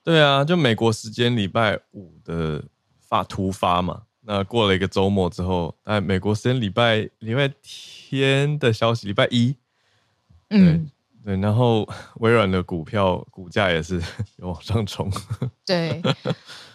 [0.06, 2.64] 对啊，就美国时间礼拜五的
[3.02, 4.04] 发突发嘛。
[4.28, 9.56] 那过了一个周末之后，在美国时间礼拜礼拜天的消息，礼拜一，
[10.50, 10.90] 嗯，
[11.24, 11.88] 对，然后
[12.22, 14.02] 微软的股票股价也是
[14.38, 15.12] 有往上冲。
[15.66, 16.02] 对，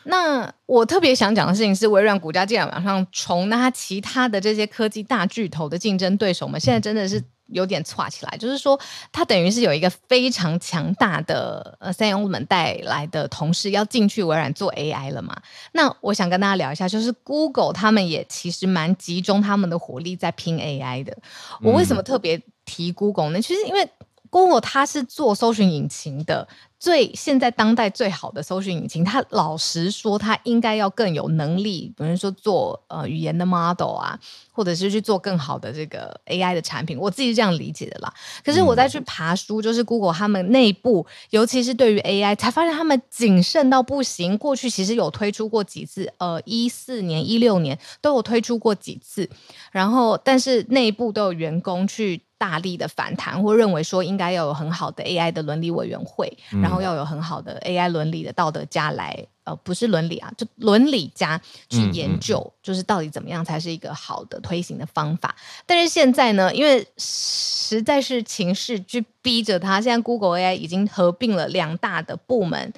[0.05, 8.79] 那我特别想讲的事情是，微软股价竟然往上冲，那它其他的这些科技大巨头的竞争对手们，现在真的是有点岔起来，就是说，
[9.13, 15.37] 它等于是有一个非常强大的呃三雄们带来的同事要进去微软做 AI 了嘛？
[15.73, 21.17] 那我想跟大家聊一下，就是 Google 他们也其实蛮集中他们的火力在拼 AI 的。
[21.63, 23.39] 我为什么特别提 Google 呢？
[23.39, 23.89] 嗯、其实因为
[24.31, 26.47] Google 它是做搜寻引擎的，
[26.79, 29.05] 最现在当代最好的搜寻引擎。
[29.05, 34.19] 它老实说，它应该要更有能力，比如说做呃语言的 model 啊，
[34.53, 36.97] 或者是去做更好的这个 AI 的产品。
[36.97, 38.14] 我自己是这样理解的啦。
[38.45, 44.38] 可是我再去爬书，就是 Google 他们内部，尤其是对于 AI，才发现他们谨慎到不行。
[44.38, 49.29] 过去其实有推出过几次，呃，一四年、一六年都有推出过几次，
[49.73, 52.23] 然后但是内部都有员工去。
[52.40, 65.37] 大力的反弹，或认为说应该要有很好的 AI 的伦理委员会，嗯、然后要有很好的 AI 伦理的道德家来，呃，不是伦理啊，就伦理家去研究，就是到底怎么样才是一个好的推行的方法。
[65.66, 72.72] 但是现在呢，因为实在是情势去逼着他，现在 Google AI 已经合并了两大的部门，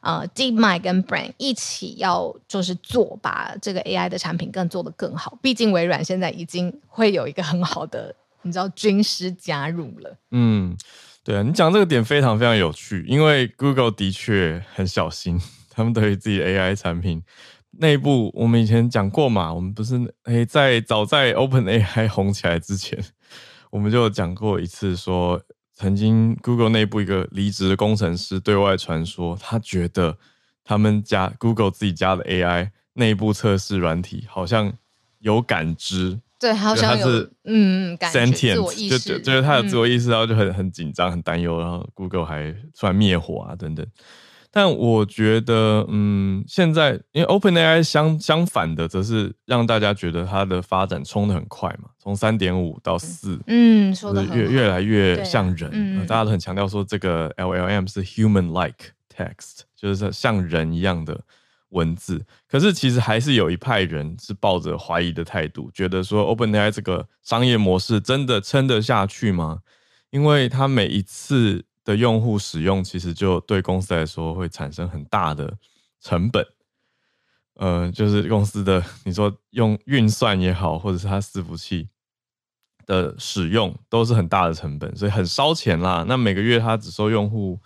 [0.00, 5.36] 呃，DeepMind 跟 Brain 一起要就是做，把这个 AI 的产品更做得更好。
[5.42, 8.14] 毕竟微软现在已经会有一个很好的。
[8.42, 10.76] 你知道军师加入了，嗯，
[11.24, 17.22] 对啊，你讲这个点非常非常有趣，因为 Google 的确很小心， 他们对于自己 AI 产品
[17.72, 22.98] 内部，我们以前讲过嘛，我们不是诶，在早在 OpenAI 红起来之前，
[23.70, 25.42] 我们就讲过一次，说
[25.74, 30.16] 曾经 Google 内部一个离职的工程师对外传说，他觉得
[30.64, 34.72] 他们家 Google 自己家的 AI 内部测试软体好像
[35.18, 36.20] 有感知。
[36.38, 43.84] 对，好像有是嗯，感觉自我意识，就就是他有自我意识，然后就很很紧张、很担忧，然后 Google 还出来灭火啊等等。
[44.50, 61.20] 但我觉得，嗯，现在因为 OpenAI 相相反的，则是让大家觉得它的发展冲得很快嘛，从三点五到四，嗯，说的越越来越像人，嗯、大家都很强调说这个 LLM 是 human-like text，就是像人一样的。
[61.70, 69.60] 文字，可是其实还是有一派人是抱着怀疑的态度，觉得说 OpenAI 这个商业模式真的撑得下去吗？
[70.10, 75.58] 因为它每一次的用户使用，其实就对公司来说会产生很大的
[76.00, 76.46] 成本。
[77.54, 81.88] 呃，就是公司的你说用运算也好，或者是它伺服器
[82.86, 86.04] 的使用，都是很大的成本，所以很烧钱啦。
[86.08, 87.60] 那每个月它只收用户，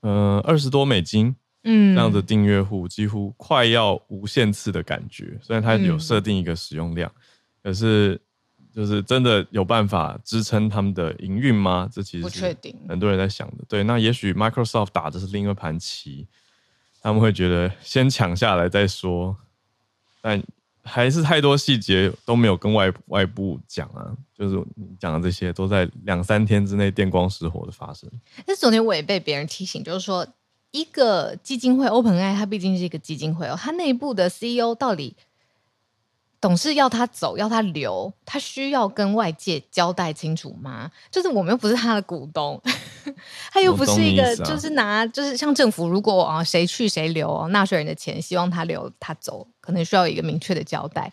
[0.00, 1.36] 呃，二十多美金。
[1.64, 7.22] 嗯，这样的订阅户几乎快要无限次的感觉，虽然它有设定一个使用量，嗯、
[7.64, 8.18] 可是
[8.72, 11.88] 就是真的有办法支撑他们的营运吗？
[11.92, 13.64] 这其实不确定，很多人在想的。
[13.68, 16.28] 对，那也许 Microsoft 打的是另一盘棋，
[17.02, 19.36] 他们会觉得先抢下来再说，
[20.22, 20.40] 但
[20.84, 28.08] 还是太多细节都没有跟外外部讲啊，就是你讲的这些都在两三天之内电光石火的发生。
[28.46, 30.24] 但是昨天我也被别人提醒，就是说。
[30.70, 35.16] 一个基金会，OpenAI，它毕竟是一个基金会哦，它内部的 CEO 到底
[36.40, 40.88] 董事要他走，要他留，他需要跟外界交代清楚吗？
[41.10, 42.60] 就是我们又不是他的股东，
[43.50, 51.12] 他又不是一个，就是拿，就是像政府，如果啊谁去谁留，纳税人的钱，希望他留他走，可能需要一个明确的交代。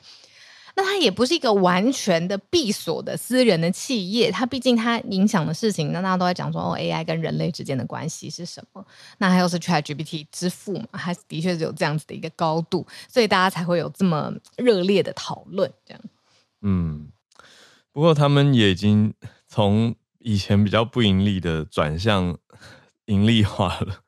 [0.77, 8.85] 那它也不是一个完全的闭锁的私人的企业，它毕竟它影响的事情，那大家都在讲说哦，AI 跟人类之间的关系是什么？
[9.17, 15.71] 那还有是 ChatGPT 之父嘛，它的确是有这样子的一个高度，所以大家才会有这么热烈的讨论。
[15.85, 16.01] 这样，
[16.61, 17.07] 嗯，
[17.93, 19.13] 不过他们也已经
[19.47, 22.37] 从以前比较不盈利的转向
[23.05, 23.99] 盈利化了，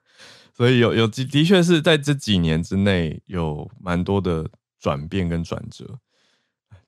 [0.54, 6.00] 所以有有的确是在这几年之内有蛮多的转变跟转折。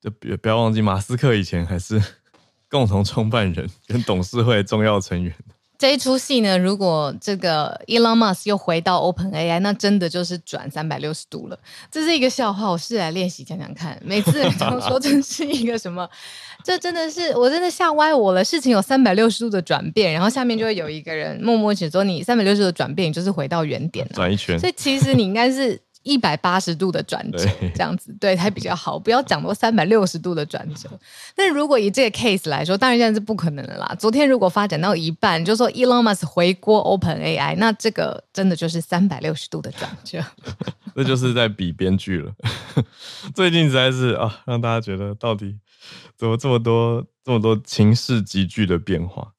[0.01, 2.01] 就别不要忘记，马斯克以前还是
[2.69, 5.33] 共同创办人跟董事会重要成员。
[5.77, 11.57] 这一出戏呢，如果这个 Elon Musk 又回到 OpenAI，那真的就是转三百六十度了。
[11.89, 13.97] 这是一个笑话，我试来练习讲讲看。
[14.03, 16.09] 每次人都说这是一个什么，
[16.65, 18.43] 这真的是我真的吓歪我了。
[18.43, 25.81] 事情有三百六十度的转变，然后下面就会有一个人默默写说：“你三百六十度的转变，你就是回到原点了，转一圈。”所以其实你应该是。
[26.03, 27.45] 一百八十度的转折，
[27.75, 30.89] 这样子对才比较好，不要讲到三百六十度的转折。
[31.35, 33.95] 但如果以这个 case 来说，当然现在是不可能的啦。
[33.99, 40.23] 昨天如果发展到一半，就说 Elon Musk 回锅 OpenAI，那这个真的就是三百六十度的转折。
[40.95, 42.33] 这就是在比编剧了。
[43.35, 45.57] 最近实在是啊，让大家觉得到底
[46.17, 49.33] 怎么这么多这么多情势急剧的变化。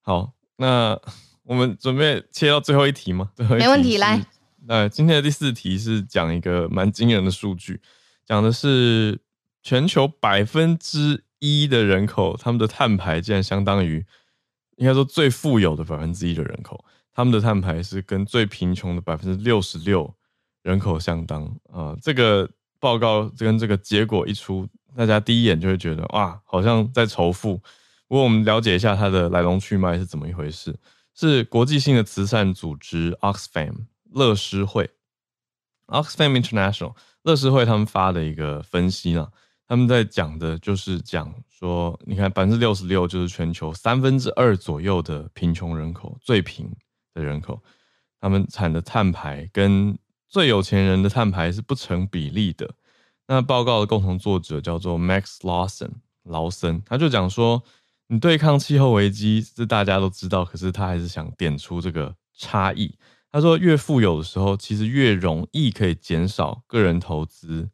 [0.00, 0.32] 好。
[0.56, 0.96] 那
[1.42, 3.30] 我们准备切到最后一题吗？
[3.34, 4.20] 最后一题没问题，来。
[4.66, 7.80] 那今天的第四题是讲一个蛮惊人的数据，
[8.24, 9.20] 讲的是
[9.62, 14.04] 全球百分之一的人口，他们的碳排竟然相当于，
[14.76, 20.14] 应该说最富有的百分之一的人口，他们的碳排是跟最贫穷的百分之六十六
[20.62, 22.48] 人口相当啊、这个
[22.78, 27.56] 报告跟这个结果一出，大家第一眼就会觉得哇，好像在仇富。
[28.06, 30.78] 不过我们了解一下它的来龙去脉是怎么一回事，
[31.14, 33.86] 是国际性的慈善组织 Oxfam。
[34.12, 34.90] 乐施会
[35.86, 39.28] ，Oxfam International，乐施会他们发的一个分析呢，
[39.66, 46.70] 他们在讲的就是讲说，你看百分之六十六就是全球三分之二左右的贫穷人口，最贫
[47.14, 47.62] 的人口，
[48.20, 49.98] 他们产的碳排跟
[50.28, 52.74] 最有钱人的碳排是不成比例的。
[53.28, 55.90] 那报告的共同作者叫做 Max Lawson，
[56.24, 57.62] 劳森，他就讲说，
[58.08, 62.98] 你对抗气候危机是大家都知道，可是他还是想点出这个差异。
[63.32, 67.70] 他说，越富有的时候，其实越容易可以减少个人投资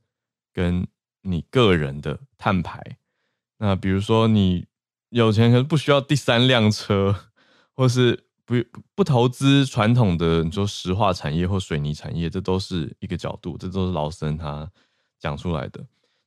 [0.52, 0.86] 跟
[1.22, 2.80] 你个人的碳排。
[3.58, 4.66] 那比如说，你
[5.08, 7.12] 有钱可能不需要第三辆车，
[7.74, 8.54] 或是不
[8.94, 14.70] 不投资传统的你说石化产业或水泥产业，这都是一个角度，这都是劳森他
[15.18, 15.84] 讲出来的。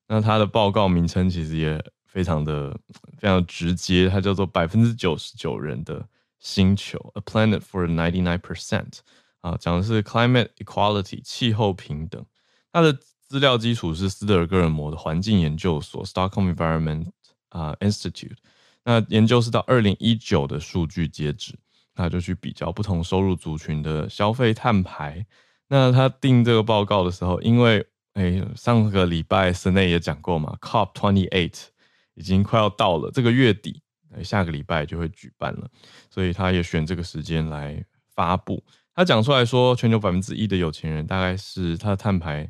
[0.09, 2.77] 那他的报告名称其实也非常的
[3.17, 6.05] 非常直接，它叫做百分之九十九人的
[6.37, 8.99] 星球，A Planet for Ninety Nine Percent。
[9.41, 12.23] 啊，讲的是 climate equality 气候平等，
[12.71, 12.93] 它的
[13.27, 17.11] 资料基础是斯德哥尔摩的环境研究所 Stockholm Environment
[17.49, 18.37] 啊 Institute。
[18.83, 21.53] 那研究是到二零一九的数据截止，
[21.95, 25.25] 那就去比较不同收入族群的消费碳排。
[25.67, 31.67] 那他定这个报告的时候，因为哎上个礼拜室内也讲过嘛，COP twenty eight
[32.15, 33.81] 已经快要到了，这个月底
[34.23, 35.69] 下个礼拜就会举办了，
[36.09, 37.83] 所以他也选这个时间来
[38.13, 38.61] 发布。
[39.01, 42.47] 他讲出来说，全球百分之一的有钱人，大概是他的碳排，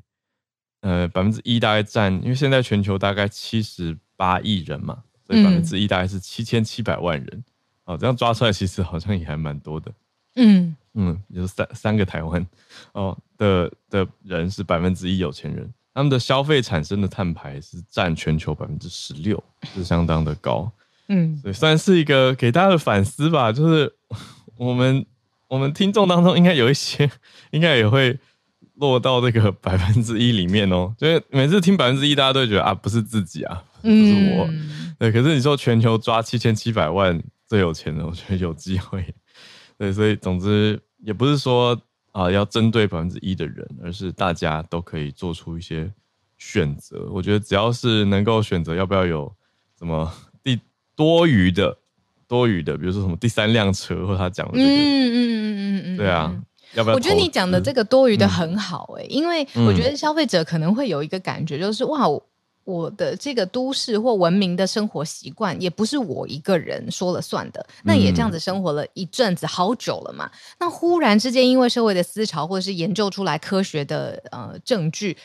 [0.82, 7.44] 呃，百分之一大概占，因为现在全球大概七十八亿人嘛，所以百分之一大概是七千七百万人。
[7.86, 9.90] 哦，这样抓出来，其实好像也还蛮多的。
[10.36, 12.46] 嗯嗯，就是三三个台湾
[12.92, 19.42] 哦的的人是百分之一有钱人，他们的消费产生的碳排是占全球百分之十六，
[19.74, 20.70] 是相当的高。
[21.08, 23.96] 嗯，所以算是一个给大家的反思吧，就是
[24.60, 25.06] 我们。
[25.52, 27.12] 我们听众当中应该有一些，
[27.52, 28.18] 应该也会
[28.76, 30.96] 落到这个 百分之一里面哦。
[30.98, 34.48] 就是每次听百分之一，大家都会觉得啊，不是自己啊，不是我。
[34.48, 39.14] 嗯、对，可是你说全球抓七千七百万最有钱的， 我觉得有机会。
[39.78, 41.78] 对，所以总之也不是说
[42.14, 45.92] 啊要针对百分之一的人，而是大家都可以做出一些
[46.38, 47.10] 选择。
[47.12, 49.36] 我觉得只要是能够选择要不要有
[49.78, 50.10] 什么
[50.42, 50.58] 第
[50.96, 51.78] 多余的。
[52.32, 56.34] 多余的，比如说什么第三辆车，或他讲的这个，嗯嗯嗯嗯嗯，对啊，
[56.76, 56.96] 要不要？
[56.96, 62.08] 我觉得你讲的这个多余的很好哎、欸，嗯、因为我觉得消费者可能会有一个感觉，就是、嗯、哇，
[62.64, 70.32] 我的这个都市或文明的生活习惯也不是我一个人说了算的，那也这样子生活了一阵子，好久了嘛。
[70.58, 75.18] 那忽然之间，因为社会的思潮或者是研究出来科学的呃证据，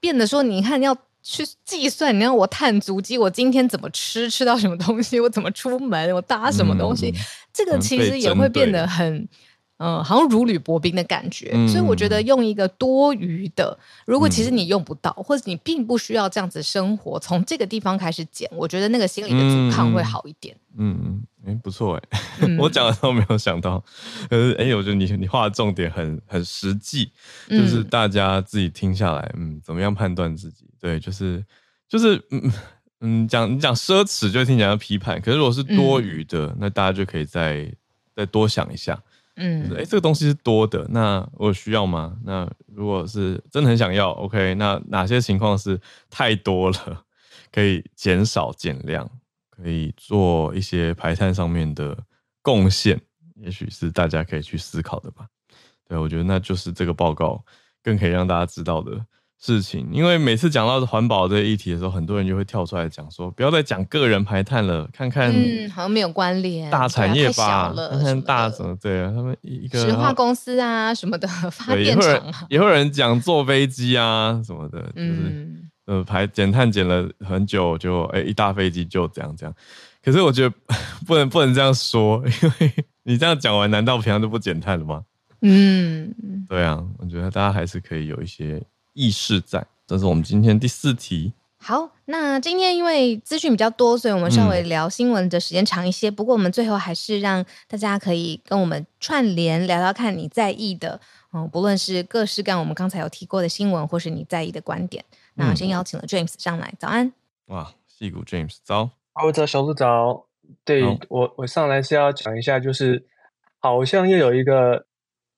[0.00, 0.96] 变得说，你看要。
[1.22, 7.14] 去计算，你让我碳足迹，我今天怎么吃，吃到什么东西，我怎么出门，我搭什么东西，嗯、
[7.52, 9.28] 这个其实也会变得很。
[9.78, 20.56] 嗯，好像如履薄冰的感觉，嗯、所以我觉得用一个多余的，如果其实你用不到，嗯、或者你并不需要这样子生活，从这个地方开始减，我觉得那个心理的阻抗会好一点。
[20.76, 23.78] 嗯嗯，哎、欸，不错哎，嗯、 我讲的时候没有想到，
[24.28, 27.12] 可是哎，我觉得你你画的重点很很实际，
[27.48, 30.66] 就是大家自己听下来，嗯，怎么样判断自己？
[30.80, 31.44] 对，就是
[31.88, 32.52] 就是嗯
[33.00, 37.72] 嗯，讲你讲奢侈就听起来要批判，可是如果是多余的，嗯、那大家就可以再
[38.16, 39.00] 再多想一下。
[39.40, 42.18] 嗯，哎，这个东西是多的，那我需要吗？
[42.24, 45.80] 那如果是真的很想要，OK，那哪些情况是
[46.10, 47.04] 太多了，
[47.52, 49.08] 可以减少减量，
[49.48, 51.96] 可以做一些排碳上面的
[52.42, 53.00] 贡献，
[53.36, 55.28] 也许是大家可以去思考的吧。
[55.86, 57.44] 对，我觉得那就是这个报告
[57.82, 59.06] 更可以让大家知道的。
[59.40, 79.54] 事情，因为每次讲到环保这个议题的时候，很多人就会跳出来讲说，不要再讲个人排碳了，看看，嗯，好像没有关联，大产业吧，了看看大什么，对啊，他们一个石化公司啊什么的 发电厂啊，也会有人讲坐飞机啊什么的，就是、嗯、呃排减碳减了很久就，就、欸、哎一大飞机就这样这样，
[80.02, 80.52] 可是我觉得
[81.06, 82.72] 不能不能这样说，因为
[83.04, 85.04] 你这样讲完，难道平常就不减碳了吗？
[85.42, 86.12] 嗯，
[86.48, 88.60] 对啊，我觉得大家还是可以有一些。
[88.92, 91.32] 意识在，这是我们今天第四题。
[91.60, 96.08] 好，那今天因为资讯比较多，所以我们稍微聊新闻的时间长一些。
[96.08, 101.00] 嗯、不过我们最后还是让大家可以跟我们串联聊聊看你在意的，
[101.32, 105.04] 嗯，不论是各式各样我们刚才有提过的新闻，或是你在意的观点。
[105.34, 107.12] 那先邀请了 James 上来，早安。
[107.46, 108.90] 哇，矽谷 James 早，
[109.24, 110.26] 我早小鹿早。
[110.64, 113.04] 对我，我上来是要讲一下，就是
[113.58, 114.86] 好像又有一个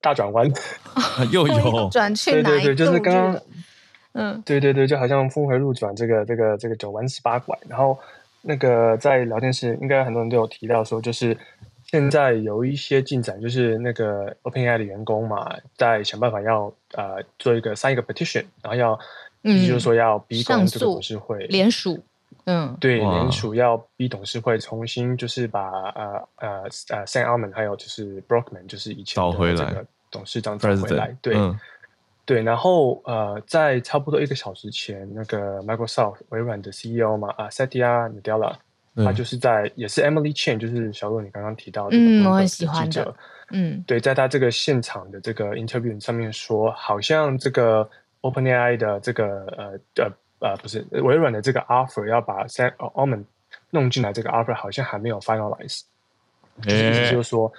[0.00, 0.50] 大转弯，
[1.30, 2.64] 又有转去哪一？
[2.64, 3.40] 对对对，就是刚刚。
[4.12, 7.56] 嗯，对对对，就好像峰回路转，这个这个这个九弯十八拐。
[7.68, 7.96] 然后
[8.42, 11.36] 那个在聊天室，应该很多人都有提到说，就是
[11.84, 18.98] 现在有一些进展，就是那个 OpenAI 的员工嘛，在想办法要呃做一个 sign 一个 petition，然后要，
[19.44, 22.02] 嗯，就是说要逼供这个董事会联署，
[22.44, 26.48] 嗯，对，联署要逼董事会重新就是把呃呃
[26.88, 31.34] 呃 Sam Altman 还有就是 Brockman 就是以前的这个董事长找回来，对。
[31.36, 31.58] 嗯。
[32.26, 38.54] 对，然后呃，在差不多一个小时前，那个 Microsoft 微软的 CEO 嘛，啊，Satya Nadella，
[38.94, 43.12] 他就是在也是 Emily Chen，就是小鹿你刚刚提到的，嗯，我很喜欢的，
[43.50, 47.88] 嗯，对，在他这个现场的这个 interview 上面说，好像这个
[48.20, 53.24] OpenAI 的这个呃呃呃不是微软的这个 offer 要把 Sam Altman
[53.70, 55.82] 弄进来，这个 offer 好像还没有 finalize，
[56.66, 57.52] 意思就是说，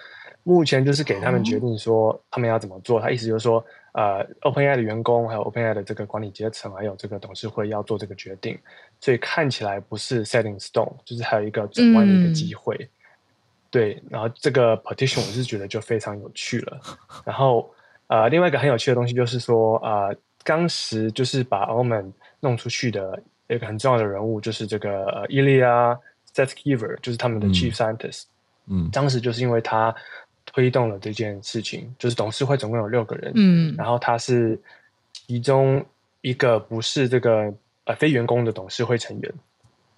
[0.44, 3.64] 目前就是给他们决定说他们要怎么做，他意思就是说。
[3.94, 8.58] 呃，OpenAI 的员工还有 OpenAI 的这个管理阶层，还有这个董事会要做这个决定，
[9.02, 12.74] 所以看起来不是 setting stone，就是还有一个转弯的一个机会。
[12.80, 12.90] 嗯、
[13.70, 16.80] 对，然后这个 petition 我是觉得就非常有趣了。
[17.26, 17.70] 然后
[18.08, 20.16] 呃，另外一个很有趣的东西就是说，呃，
[20.46, 23.18] 当时就是把 Altman 弄出去的
[23.48, 25.98] 一个很重要的人物，就是这个 Ilya
[26.36, 28.24] Sutskever，就是他们的 Chief Scientist。
[28.68, 29.96] 嗯，当时就是因为他。
[30.44, 34.60] 推动了这件事情，就是董事会总共有六个人，嗯，然后他是
[35.14, 35.86] 其中
[36.22, 37.54] 一个不是这个
[37.86, 39.34] 呃非员工的董事会成员，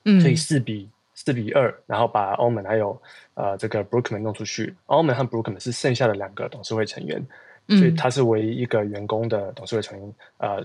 [0.04, 3.02] 嗯，所以四比四比二，然后把 Altman 还有
[3.34, 7.26] 呃这个 Brookman 弄出去，Altman 和 Brookman 是剩下的两个董事会成员，
[7.70, 10.64] 嗯，所以他是唯一一个员工的董事会成员，呃，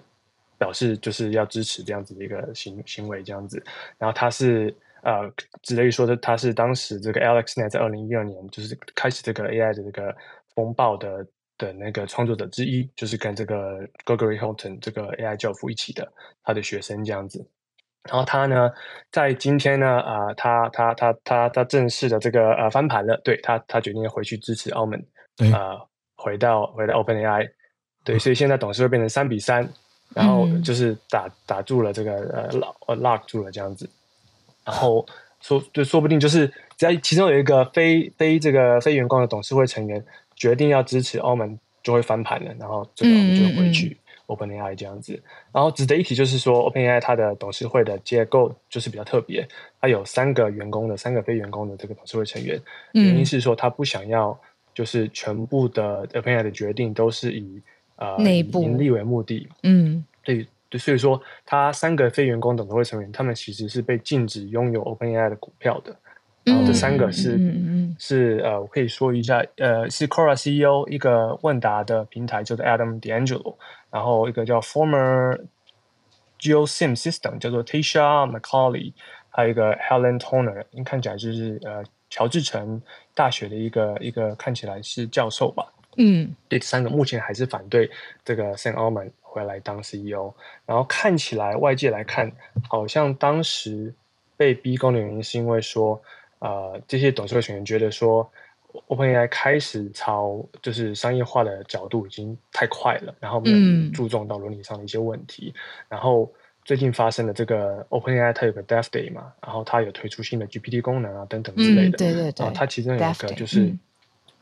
[0.59, 3.63] 表示就是要支持这样子的一个行行为这样子，
[3.99, 4.75] 然后他是。
[5.03, 5.33] 呃，
[5.63, 10.15] 值得一说的，他是当时这个 AlexNet 在二零一二年就是开始这个 AI 的这个
[10.57, 11.25] 风暴的
[11.57, 17.39] 的那个创作者之一，就是跟这个 Gregory Hilton 这个 AI 教父一起的他的学生这样子。
[18.11, 18.69] 然后他呢，
[19.13, 25.05] 在今天呢，啊、呃，他他他他他正式的这个呃翻盘了，对他他决定要回去支持 Altman，
[25.55, 25.79] 呃，
[26.17, 27.49] 回到回到 OpenAI，
[28.03, 29.63] 对，所以现在董事会变成三比三，
[30.15, 33.89] 然后就是打打住了这个呃 lock lock 住了这样子。
[34.65, 35.07] 然后
[35.41, 36.47] 说，就说不定就是
[36.77, 40.05] 只要其中有一个非非这个非员工的董事会成员
[40.37, 42.53] 决定要支持 Altman，就会翻盘了。
[42.59, 43.97] 然后这个我们就会回去
[44.27, 45.23] OpenAI 这样子。
[45.53, 49.47] 然后值得一提就是说，OpenAI 它的董事会的结构就是比较特别，
[49.81, 52.61] 它有三个员工的，三个非员工的这个董事会成员。
[52.93, 54.39] 原因是说，他不想要
[54.75, 57.63] 就是全部的 OpenAI 的决定都是以
[57.99, 59.47] 呃内部盈利为目的。
[59.63, 60.47] 嗯，对。
[60.71, 65.97] 对，所以说他三个非员工董事会成员，他们其实是被禁止拥有 OpenAI 的股票的。
[66.45, 73.57] 然后这三个是、嗯是呃，我可以说一下，呃，是 Quora CEO 一个问答的平台叫做 Adam D'Angelo，
[73.91, 75.41] 然后一个叫 Former
[76.39, 78.93] GeoSim System 叫做 Tisha McCauley，
[79.31, 82.83] 还有一个 Helen Toner，看起来就是呃乔治城
[83.15, 85.73] 大学的一个一个看起来是教授吧。
[85.99, 87.91] 嗯，第三个目前还是反对
[88.25, 90.33] 这个 Sam Altman 回来当 CEO，
[90.65, 92.33] 然后看起来外界来看，
[92.69, 93.93] 好像当时
[94.37, 96.01] 被逼宫的原因是因为说，
[96.39, 98.31] 呃，这些董事会成员觉得说
[98.87, 105.53] ，OpenAI 开始朝就是商业化的角度已经太快了，然后没有注重到伦理上的一些问题。
[105.53, 106.33] 嗯、然后
[106.65, 111.97] 最近发生的这个 OpenAI 它有个 Death Day 嘛，然后它有推出新的 GPT 功能啊等等之类的。
[111.97, 112.35] 嗯、对对对。
[112.39, 113.75] 然后它其中有一个就是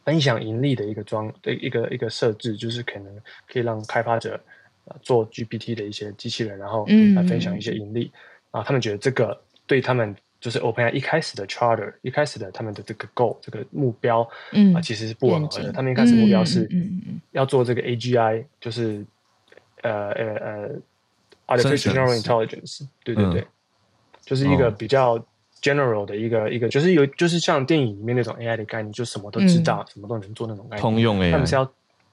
[0.07, 3.15] 分享盈利的一个装的一个一个设置，就是可能
[3.47, 4.41] 可以让开发者。
[5.03, 6.87] 做 GPT 的一些机器人，然后
[7.17, 8.09] 来分享一些盈利，
[8.53, 9.37] 啊、嗯，他们觉得这个
[9.67, 15.73] 对他们就是 OpenAI 一开始的 charter，一开始的他们的这个 goal 这个目标，嗯啊，其实是不吻合的。
[15.73, 16.71] 他们一开始目标是
[17.33, 19.05] 要做这个 AGI，就是
[19.83, 23.47] 呃呃呃 artificial general intelligence，对对对，嗯、
[24.23, 25.19] 就是一个比较
[25.61, 30.81] general 的一个一个，就是有就是像电影里面那种 AI 的概念，就什么都知道，嗯、什么都能做那种概念。
[30.81, 31.63] 通用 AI，他们是要，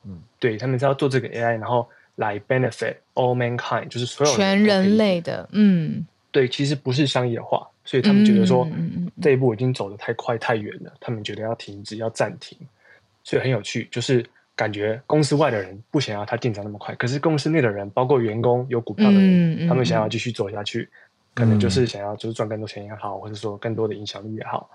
[0.05, 1.87] 嗯，对他们是要做这个 AI，然后。
[2.17, 12.55] 来 benefit all mankind，就是所有人全人类的，嗯，对，其实不是商业化，所以他们觉得说、嗯、这一步已经走得太快太远了，他们觉得要停止，要暂停，
[13.23, 14.23] 所以很有趣，就是
[14.55, 20.87] 感觉公司外的人不想要它进展那么快，可是公司内的人，包括员工有股票的人，嗯嗯、他们想要继续走下去，
[21.33, 24.69] 可能就是想要就是赚更多钱也好，或者说更多的影响力也好。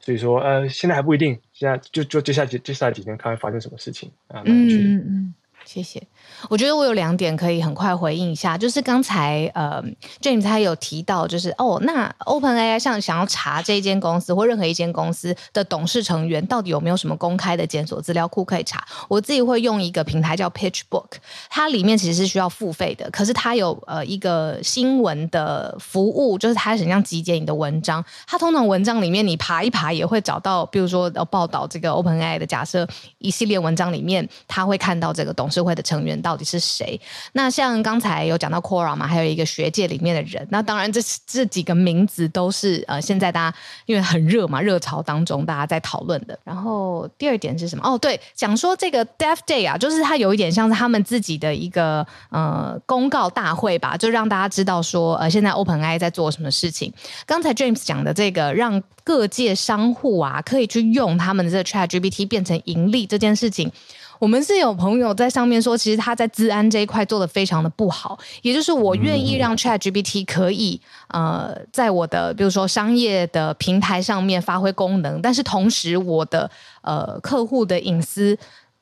[0.00, 4.42] 所以说，呃，现在还不一定，现在就就接下来接下来几天看会发生什么事情啊？
[4.46, 5.34] 嗯嗯嗯。
[5.64, 6.02] 谢谢，
[6.48, 9.82] 我觉得我有两点可以很快回应一下，就是刚才呃
[10.18, 21.10] ，James 他有提到，就是哦，那 OpenAI 像想要查这间公司或任何一间公司的董事成员到底有没有什么公开的检索资料库可以查，我自己会用一个平台叫 PitchBook，
[21.50, 32.88] 它里面其实是需要付费的，可是它有呃一个新闻的服务，就是它很像集结你的文章，它通常文章里面你爬一爬也会找到，比如说要报道这个 OpenAI 的假设
[33.18, 37.00] 一系列文章里面，他会看到这个东社会的成员到底是谁？
[37.32, 40.46] 那像刚才有讲到 Quora 嘛，还有一个学界里面的人。
[40.50, 46.38] 那当然这，这几个名字都是呃，现在大家因为很热嘛，热潮当中大家在讨论的。
[46.44, 47.82] 然后第二点是什么？
[47.84, 56.92] 哦，对，讲说这个 Death Day 啊，就是它有一点像是他们自己的一个呃公告大会吧，就让大家知道说呃，现在 OpenAI 在做什么事情。
[57.26, 63.70] 刚才 James 讲的这个，让各界商户啊可以去用他们的这个 ChatGPT 变成盈利这件事情。
[64.18, 76.50] 我们是有朋友在上面说，其实他在治安这一块做的非常的不好，也就是我愿意让 ChatGPT 可以呃在我的比如说商业的平台上面发挥功能，但是同时我的
[76.82, 78.38] 呃客户的隐私。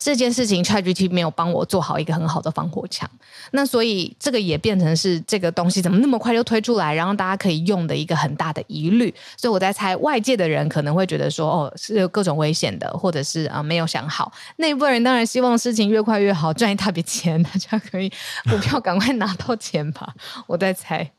[0.07, 3.11] 这件事情 ChatGPT 没有帮我做好一个很好的防火墙，
[3.51, 9.13] 那所以这个也变成是这个东西怎么那么快就推出来，然后大家可以用的一个很大的疑虑。
[9.37, 14.33] 所以我在猜，外界的人可能会觉得说，哦，是有各种危险的，或者是啊、呃、没有想好。
[14.59, 18.09] 内部人当然希望事情越快越好，赚一大笔钱，大家可以
[18.49, 20.15] 股票赶快拿到钱吧。
[20.47, 21.11] 我在猜。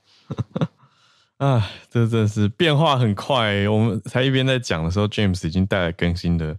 [1.40, 3.68] 啊，这真是变化很快。
[3.68, 6.56] 我们才一边在讲的时候，James 已经带来更新的。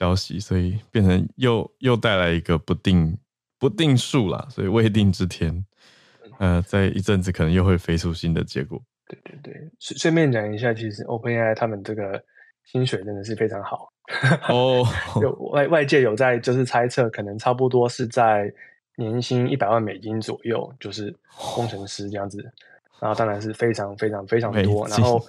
[0.00, 3.18] 消息，所以变成又又带来一个不定
[3.58, 5.62] 不定数啦，所以未定之天，
[6.38, 8.80] 呃，在一阵子可能又会飞出新的结果。
[9.06, 12.24] 对对对，顺顺便讲一下，其实 OpenAI 他们这个
[12.64, 13.92] 薪水真的是非常好。
[14.48, 14.82] 哦，
[15.20, 18.50] 有外外界有在就是猜测，可能差不多是在
[18.96, 21.14] 年薪一百万美金左右，就是
[21.54, 22.42] 工程师这样子，
[23.02, 25.22] 然后当然是非常非常非常多，然后。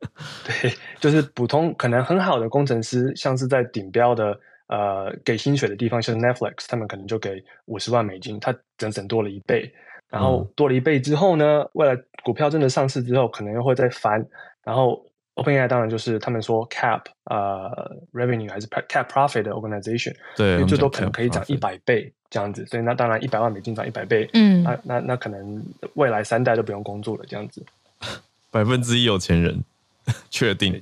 [0.46, 4.38] 对，就是普通可能很好的工程师，像是在顶标的
[4.68, 9.72] 呃给薪水的地方，像 Netflix，他们可能就给五十万美金，他整整多了一倍。
[10.08, 14.24] 然后多了一倍之后呢，未来股票真的上市之后，可能又会再翻。
[14.62, 17.68] 然后 OpenAI 当然就是他们说 cap 呃
[18.12, 22.64] revenue 还是 cap profit 的 organization，对，最多可能可以涨一百倍这样子。
[22.66, 25.60] 所以那当然一百万美金涨一百倍，嗯，那那那可能
[25.94, 27.66] 未来三代都不用工作了这样子，
[28.52, 29.62] 百分之一有钱人。
[30.30, 30.80] 确定，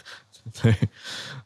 [0.62, 0.74] 对，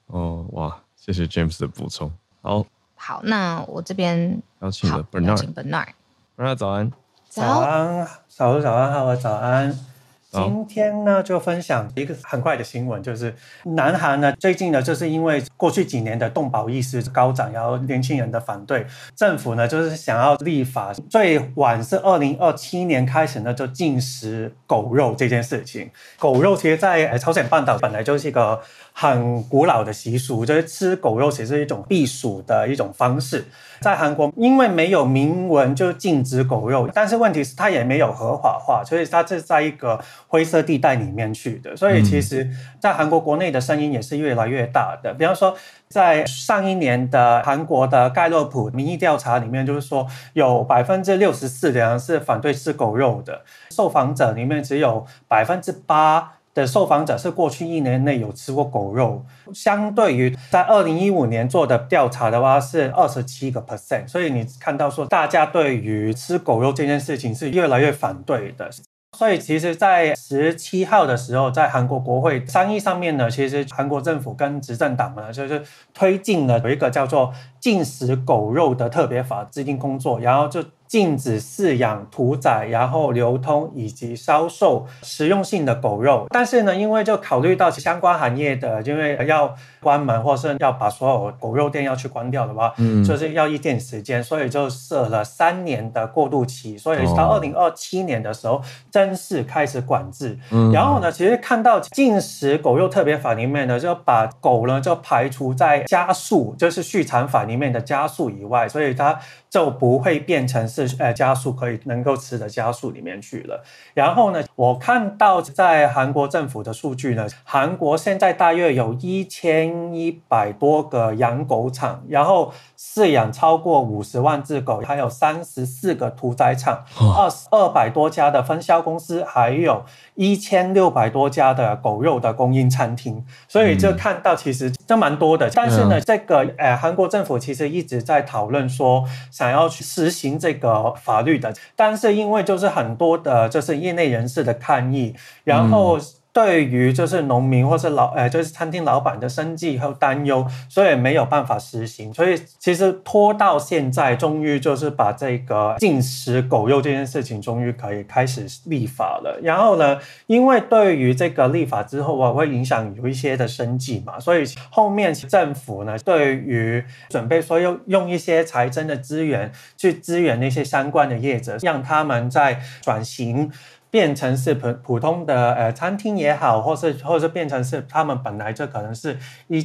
[0.07, 2.11] 哦，哇，谢谢 James 的补充。
[2.43, 2.65] 好，
[2.97, 6.93] 好，那我这边邀请了 Bernard，Bernard，Bernard 早安，
[7.29, 9.90] 早安，早安，早安，好，早安。
[10.31, 25.91] 今天呢，就分享一个很快的新闻，就是南韩呢，最近呢，就是因为过去几年的动保意识高涨，然后年轻人的反对，政府呢就是想要立法，最晚是二零二七年开始呢就禁食狗肉这件事情。
[26.19, 28.61] 狗肉其实，在朝鲜半岛本来就是一个
[28.93, 33.45] 很古老的习俗，就是吃狗肉其实是一种避暑的一种方式。
[33.81, 41.75] 在韩国，因为没有明文就禁止狗肉，但是问题是它也没有合法化，所以它是在一个灰色地带里面去的。
[41.75, 42.47] 所以其实，
[42.79, 45.15] 在韩国国内的声音也是越来越大的。
[45.15, 45.57] 比方说，
[45.89, 56.35] 在上一年的韩国的盖洛普民意调查里面，就是说有百分之六十四的人是反对吃狗肉的，受访者里面只有百分之八。
[56.55, 59.25] 的受访者是过去一年内有吃过狗肉，
[59.55, 68.71] 相对于在二零一五年做的调查的话是二十七个 percent，所以你看到说大家对于吃狗肉这件事情是越来越反对的。
[69.19, 80.65] 所以其实，在十七号的时候，在韩国国会商议上面呢，其实韩国政府跟执政党呢，就是推进了有一个叫做禁食狗肉的特别法制定工作，然后就。
[80.91, 86.27] 禁止饲养、屠宰，然后流通以及销售食用性的狗肉。
[86.31, 96.77] 但是呢，因为就考虑到相关行业的，因为要关门或是要把所有狗肉店要去关掉的话，嗯，就是要一点时间，所以就设了三年的过渡期。
[96.77, 100.37] 所以到二零二七年的时候，正式开始管制。
[100.51, 109.19] 嗯，然后呢，其实看到禁食狗肉特别法里面呢，就把狗呢就排除在家畜，就是畜产法里面的加速以外，所以它
[109.51, 113.63] 就不会变成是呃加速可以能够吃的加速里面去了。
[113.93, 129.85] 然后呢，我看到在韩国政府的数据呢，韩国现在大约有一千一百多个养狗场，然后饲养超过五十万只狗，还有三十四个屠宰场，二二百多家的分销公司，还有
[130.15, 135.51] 一千六百多家的狗肉的供应餐厅，所以就看到其实这蛮多的。
[135.51, 139.05] 但是呢，这个呃，韩国政府其实一直在讨论说
[139.41, 145.99] 想要去实行这个法律的，但是因为就是很多的，就是业内人士的抗议，然后。
[146.33, 152.15] 对于就是农民或是老呃就是餐厅老板的生计和担忧，所以没有办法实行。
[152.15, 159.41] 所以其实拖到现在，终于就是把这个禁食狗肉这件事情，终于可以开始立法了。
[159.43, 173.51] 然后呢，因为对于这个立法之后啊，会影响有一些的生计嘛，所以后面政府呢，对于准备说用用一些财政的资源去支援那些相关的业者，让他们在转型。
[173.91, 179.19] 变成是普普通的呃餐厅也好，或是或是变成是他们本来就可能是
[179.49, 179.63] 一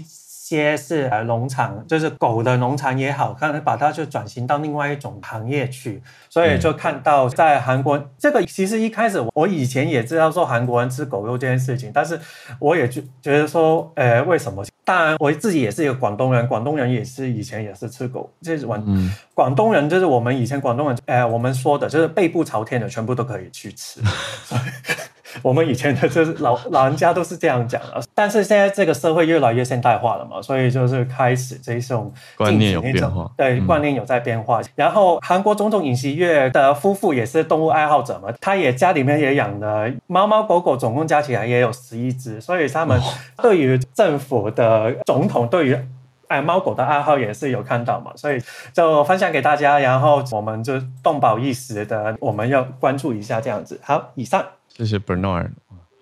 [0.48, 12.20] 些是呃农场，就是狗的农场也好，可能把它就转型到另外一种行业去，所以就看到在韩国、嗯、这个其实一开始我以前也知道说韩国人吃狗肉这件事情，但是
[12.60, 14.64] 我也觉觉得说呃为什么？
[14.84, 24.00] 当然，我自己也是一个广东人，广东人也是以前也是吃狗，就是广广东人就是我们以前广东人，呃，我们说的就是背部朝天的，全部都可以去吃。
[25.42, 34.62] 我们以前的就是老老人家都是这样讲的， 但是现在这个社会越来越现代化了嘛，所以就是开始这种观念有变化，对，观念有在变化。
[34.62, 43.00] 嗯、然后韩国总统尹锡悦的夫妇也是动物爱好者嘛，他也家里面也养了猫猫狗狗，总共加起来也有十一只，所以他们
[43.42, 45.78] 对于政府的总统对于
[46.28, 48.42] 爱猫狗的爱好也是有看到嘛，所以
[48.74, 50.74] 就分享给大家，然后我们就
[51.04, 53.80] 动保意识的，我们要关注一下这样子。
[53.84, 54.44] 好，以上。
[54.78, 55.52] 谢谢 Bernard，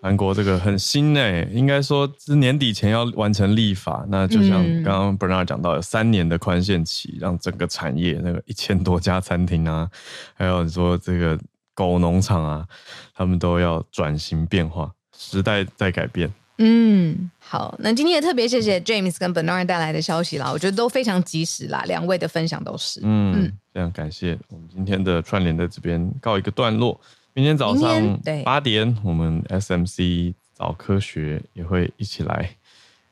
[0.02, 4.04] 韩国这个很新诶，应该说是年底前要完成立法。
[4.10, 9.88] 那就像刚刚 Bernard 讲到，有三年的宽限期，让整个产业那个一千多家餐厅啊，
[10.34, 11.40] 还有说这个
[11.76, 12.68] 狗农场啊，
[13.14, 16.34] 他们都要转型变化，时代在改变。
[16.58, 23.00] 嗯，好，那今天也特别谢谢 James 跟 Bernard 带来的消息啦，我觉得都非常及时啦，两位的分享都是。
[23.04, 24.38] 嗯，嗯非常感谢。
[24.50, 27.00] 我们今天的串联在这边告一个段落。
[27.34, 32.50] 明天早上八点，我们 SMC 早科学也会一起来，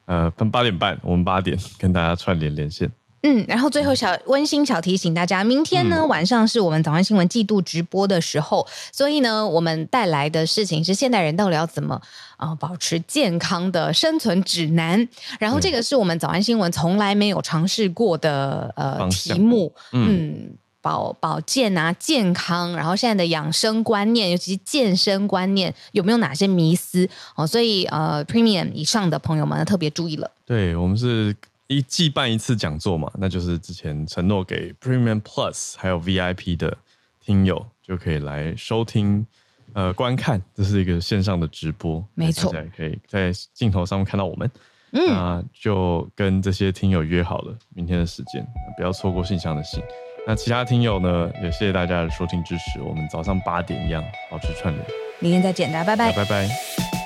[0.05, 2.91] 呃，分八点半，我们八点 跟大家串联连线。
[3.23, 12.01] 嗯，然后最后小温馨小提醒大家，明天呢、嗯、晚上是我们早安新闻季度直播的时候，所以呢，我们带来的事情是现代人到底要怎么
[12.37, 15.07] 啊、呃、保持健康的生存指南。
[15.39, 20.29] 然后这个是我们早安新闻从来没有尝试过的呃题目，嗯。
[20.31, 27.45] 嗯保保健啊，健康，然后现在的养生观念，尤其是健身观念，有没有哪些迷思哦？
[27.45, 30.29] 所以呃，Premium 以上的朋友们特别注意了。
[30.45, 31.35] 对，我们是
[31.67, 36.75] 一季办一次讲座嘛，那就是之前承诺给 Premium Plus 还有 VIP 的
[37.23, 39.25] 听友就可以来收听
[39.73, 44.49] 呃观看，这是一个线上的直播，没错，可以在镜头上面看到我们。
[44.93, 49.81] 嗯，那就跟这些听友约好了明天的时间，不要错过信箱的信。
[50.27, 51.29] 那其他听友呢？
[51.41, 52.79] 也谢谢大家的收听支持。
[52.81, 54.85] 我们早上八点一样保持串联，
[55.19, 57.00] 明天再见，大家拜拜，拜拜。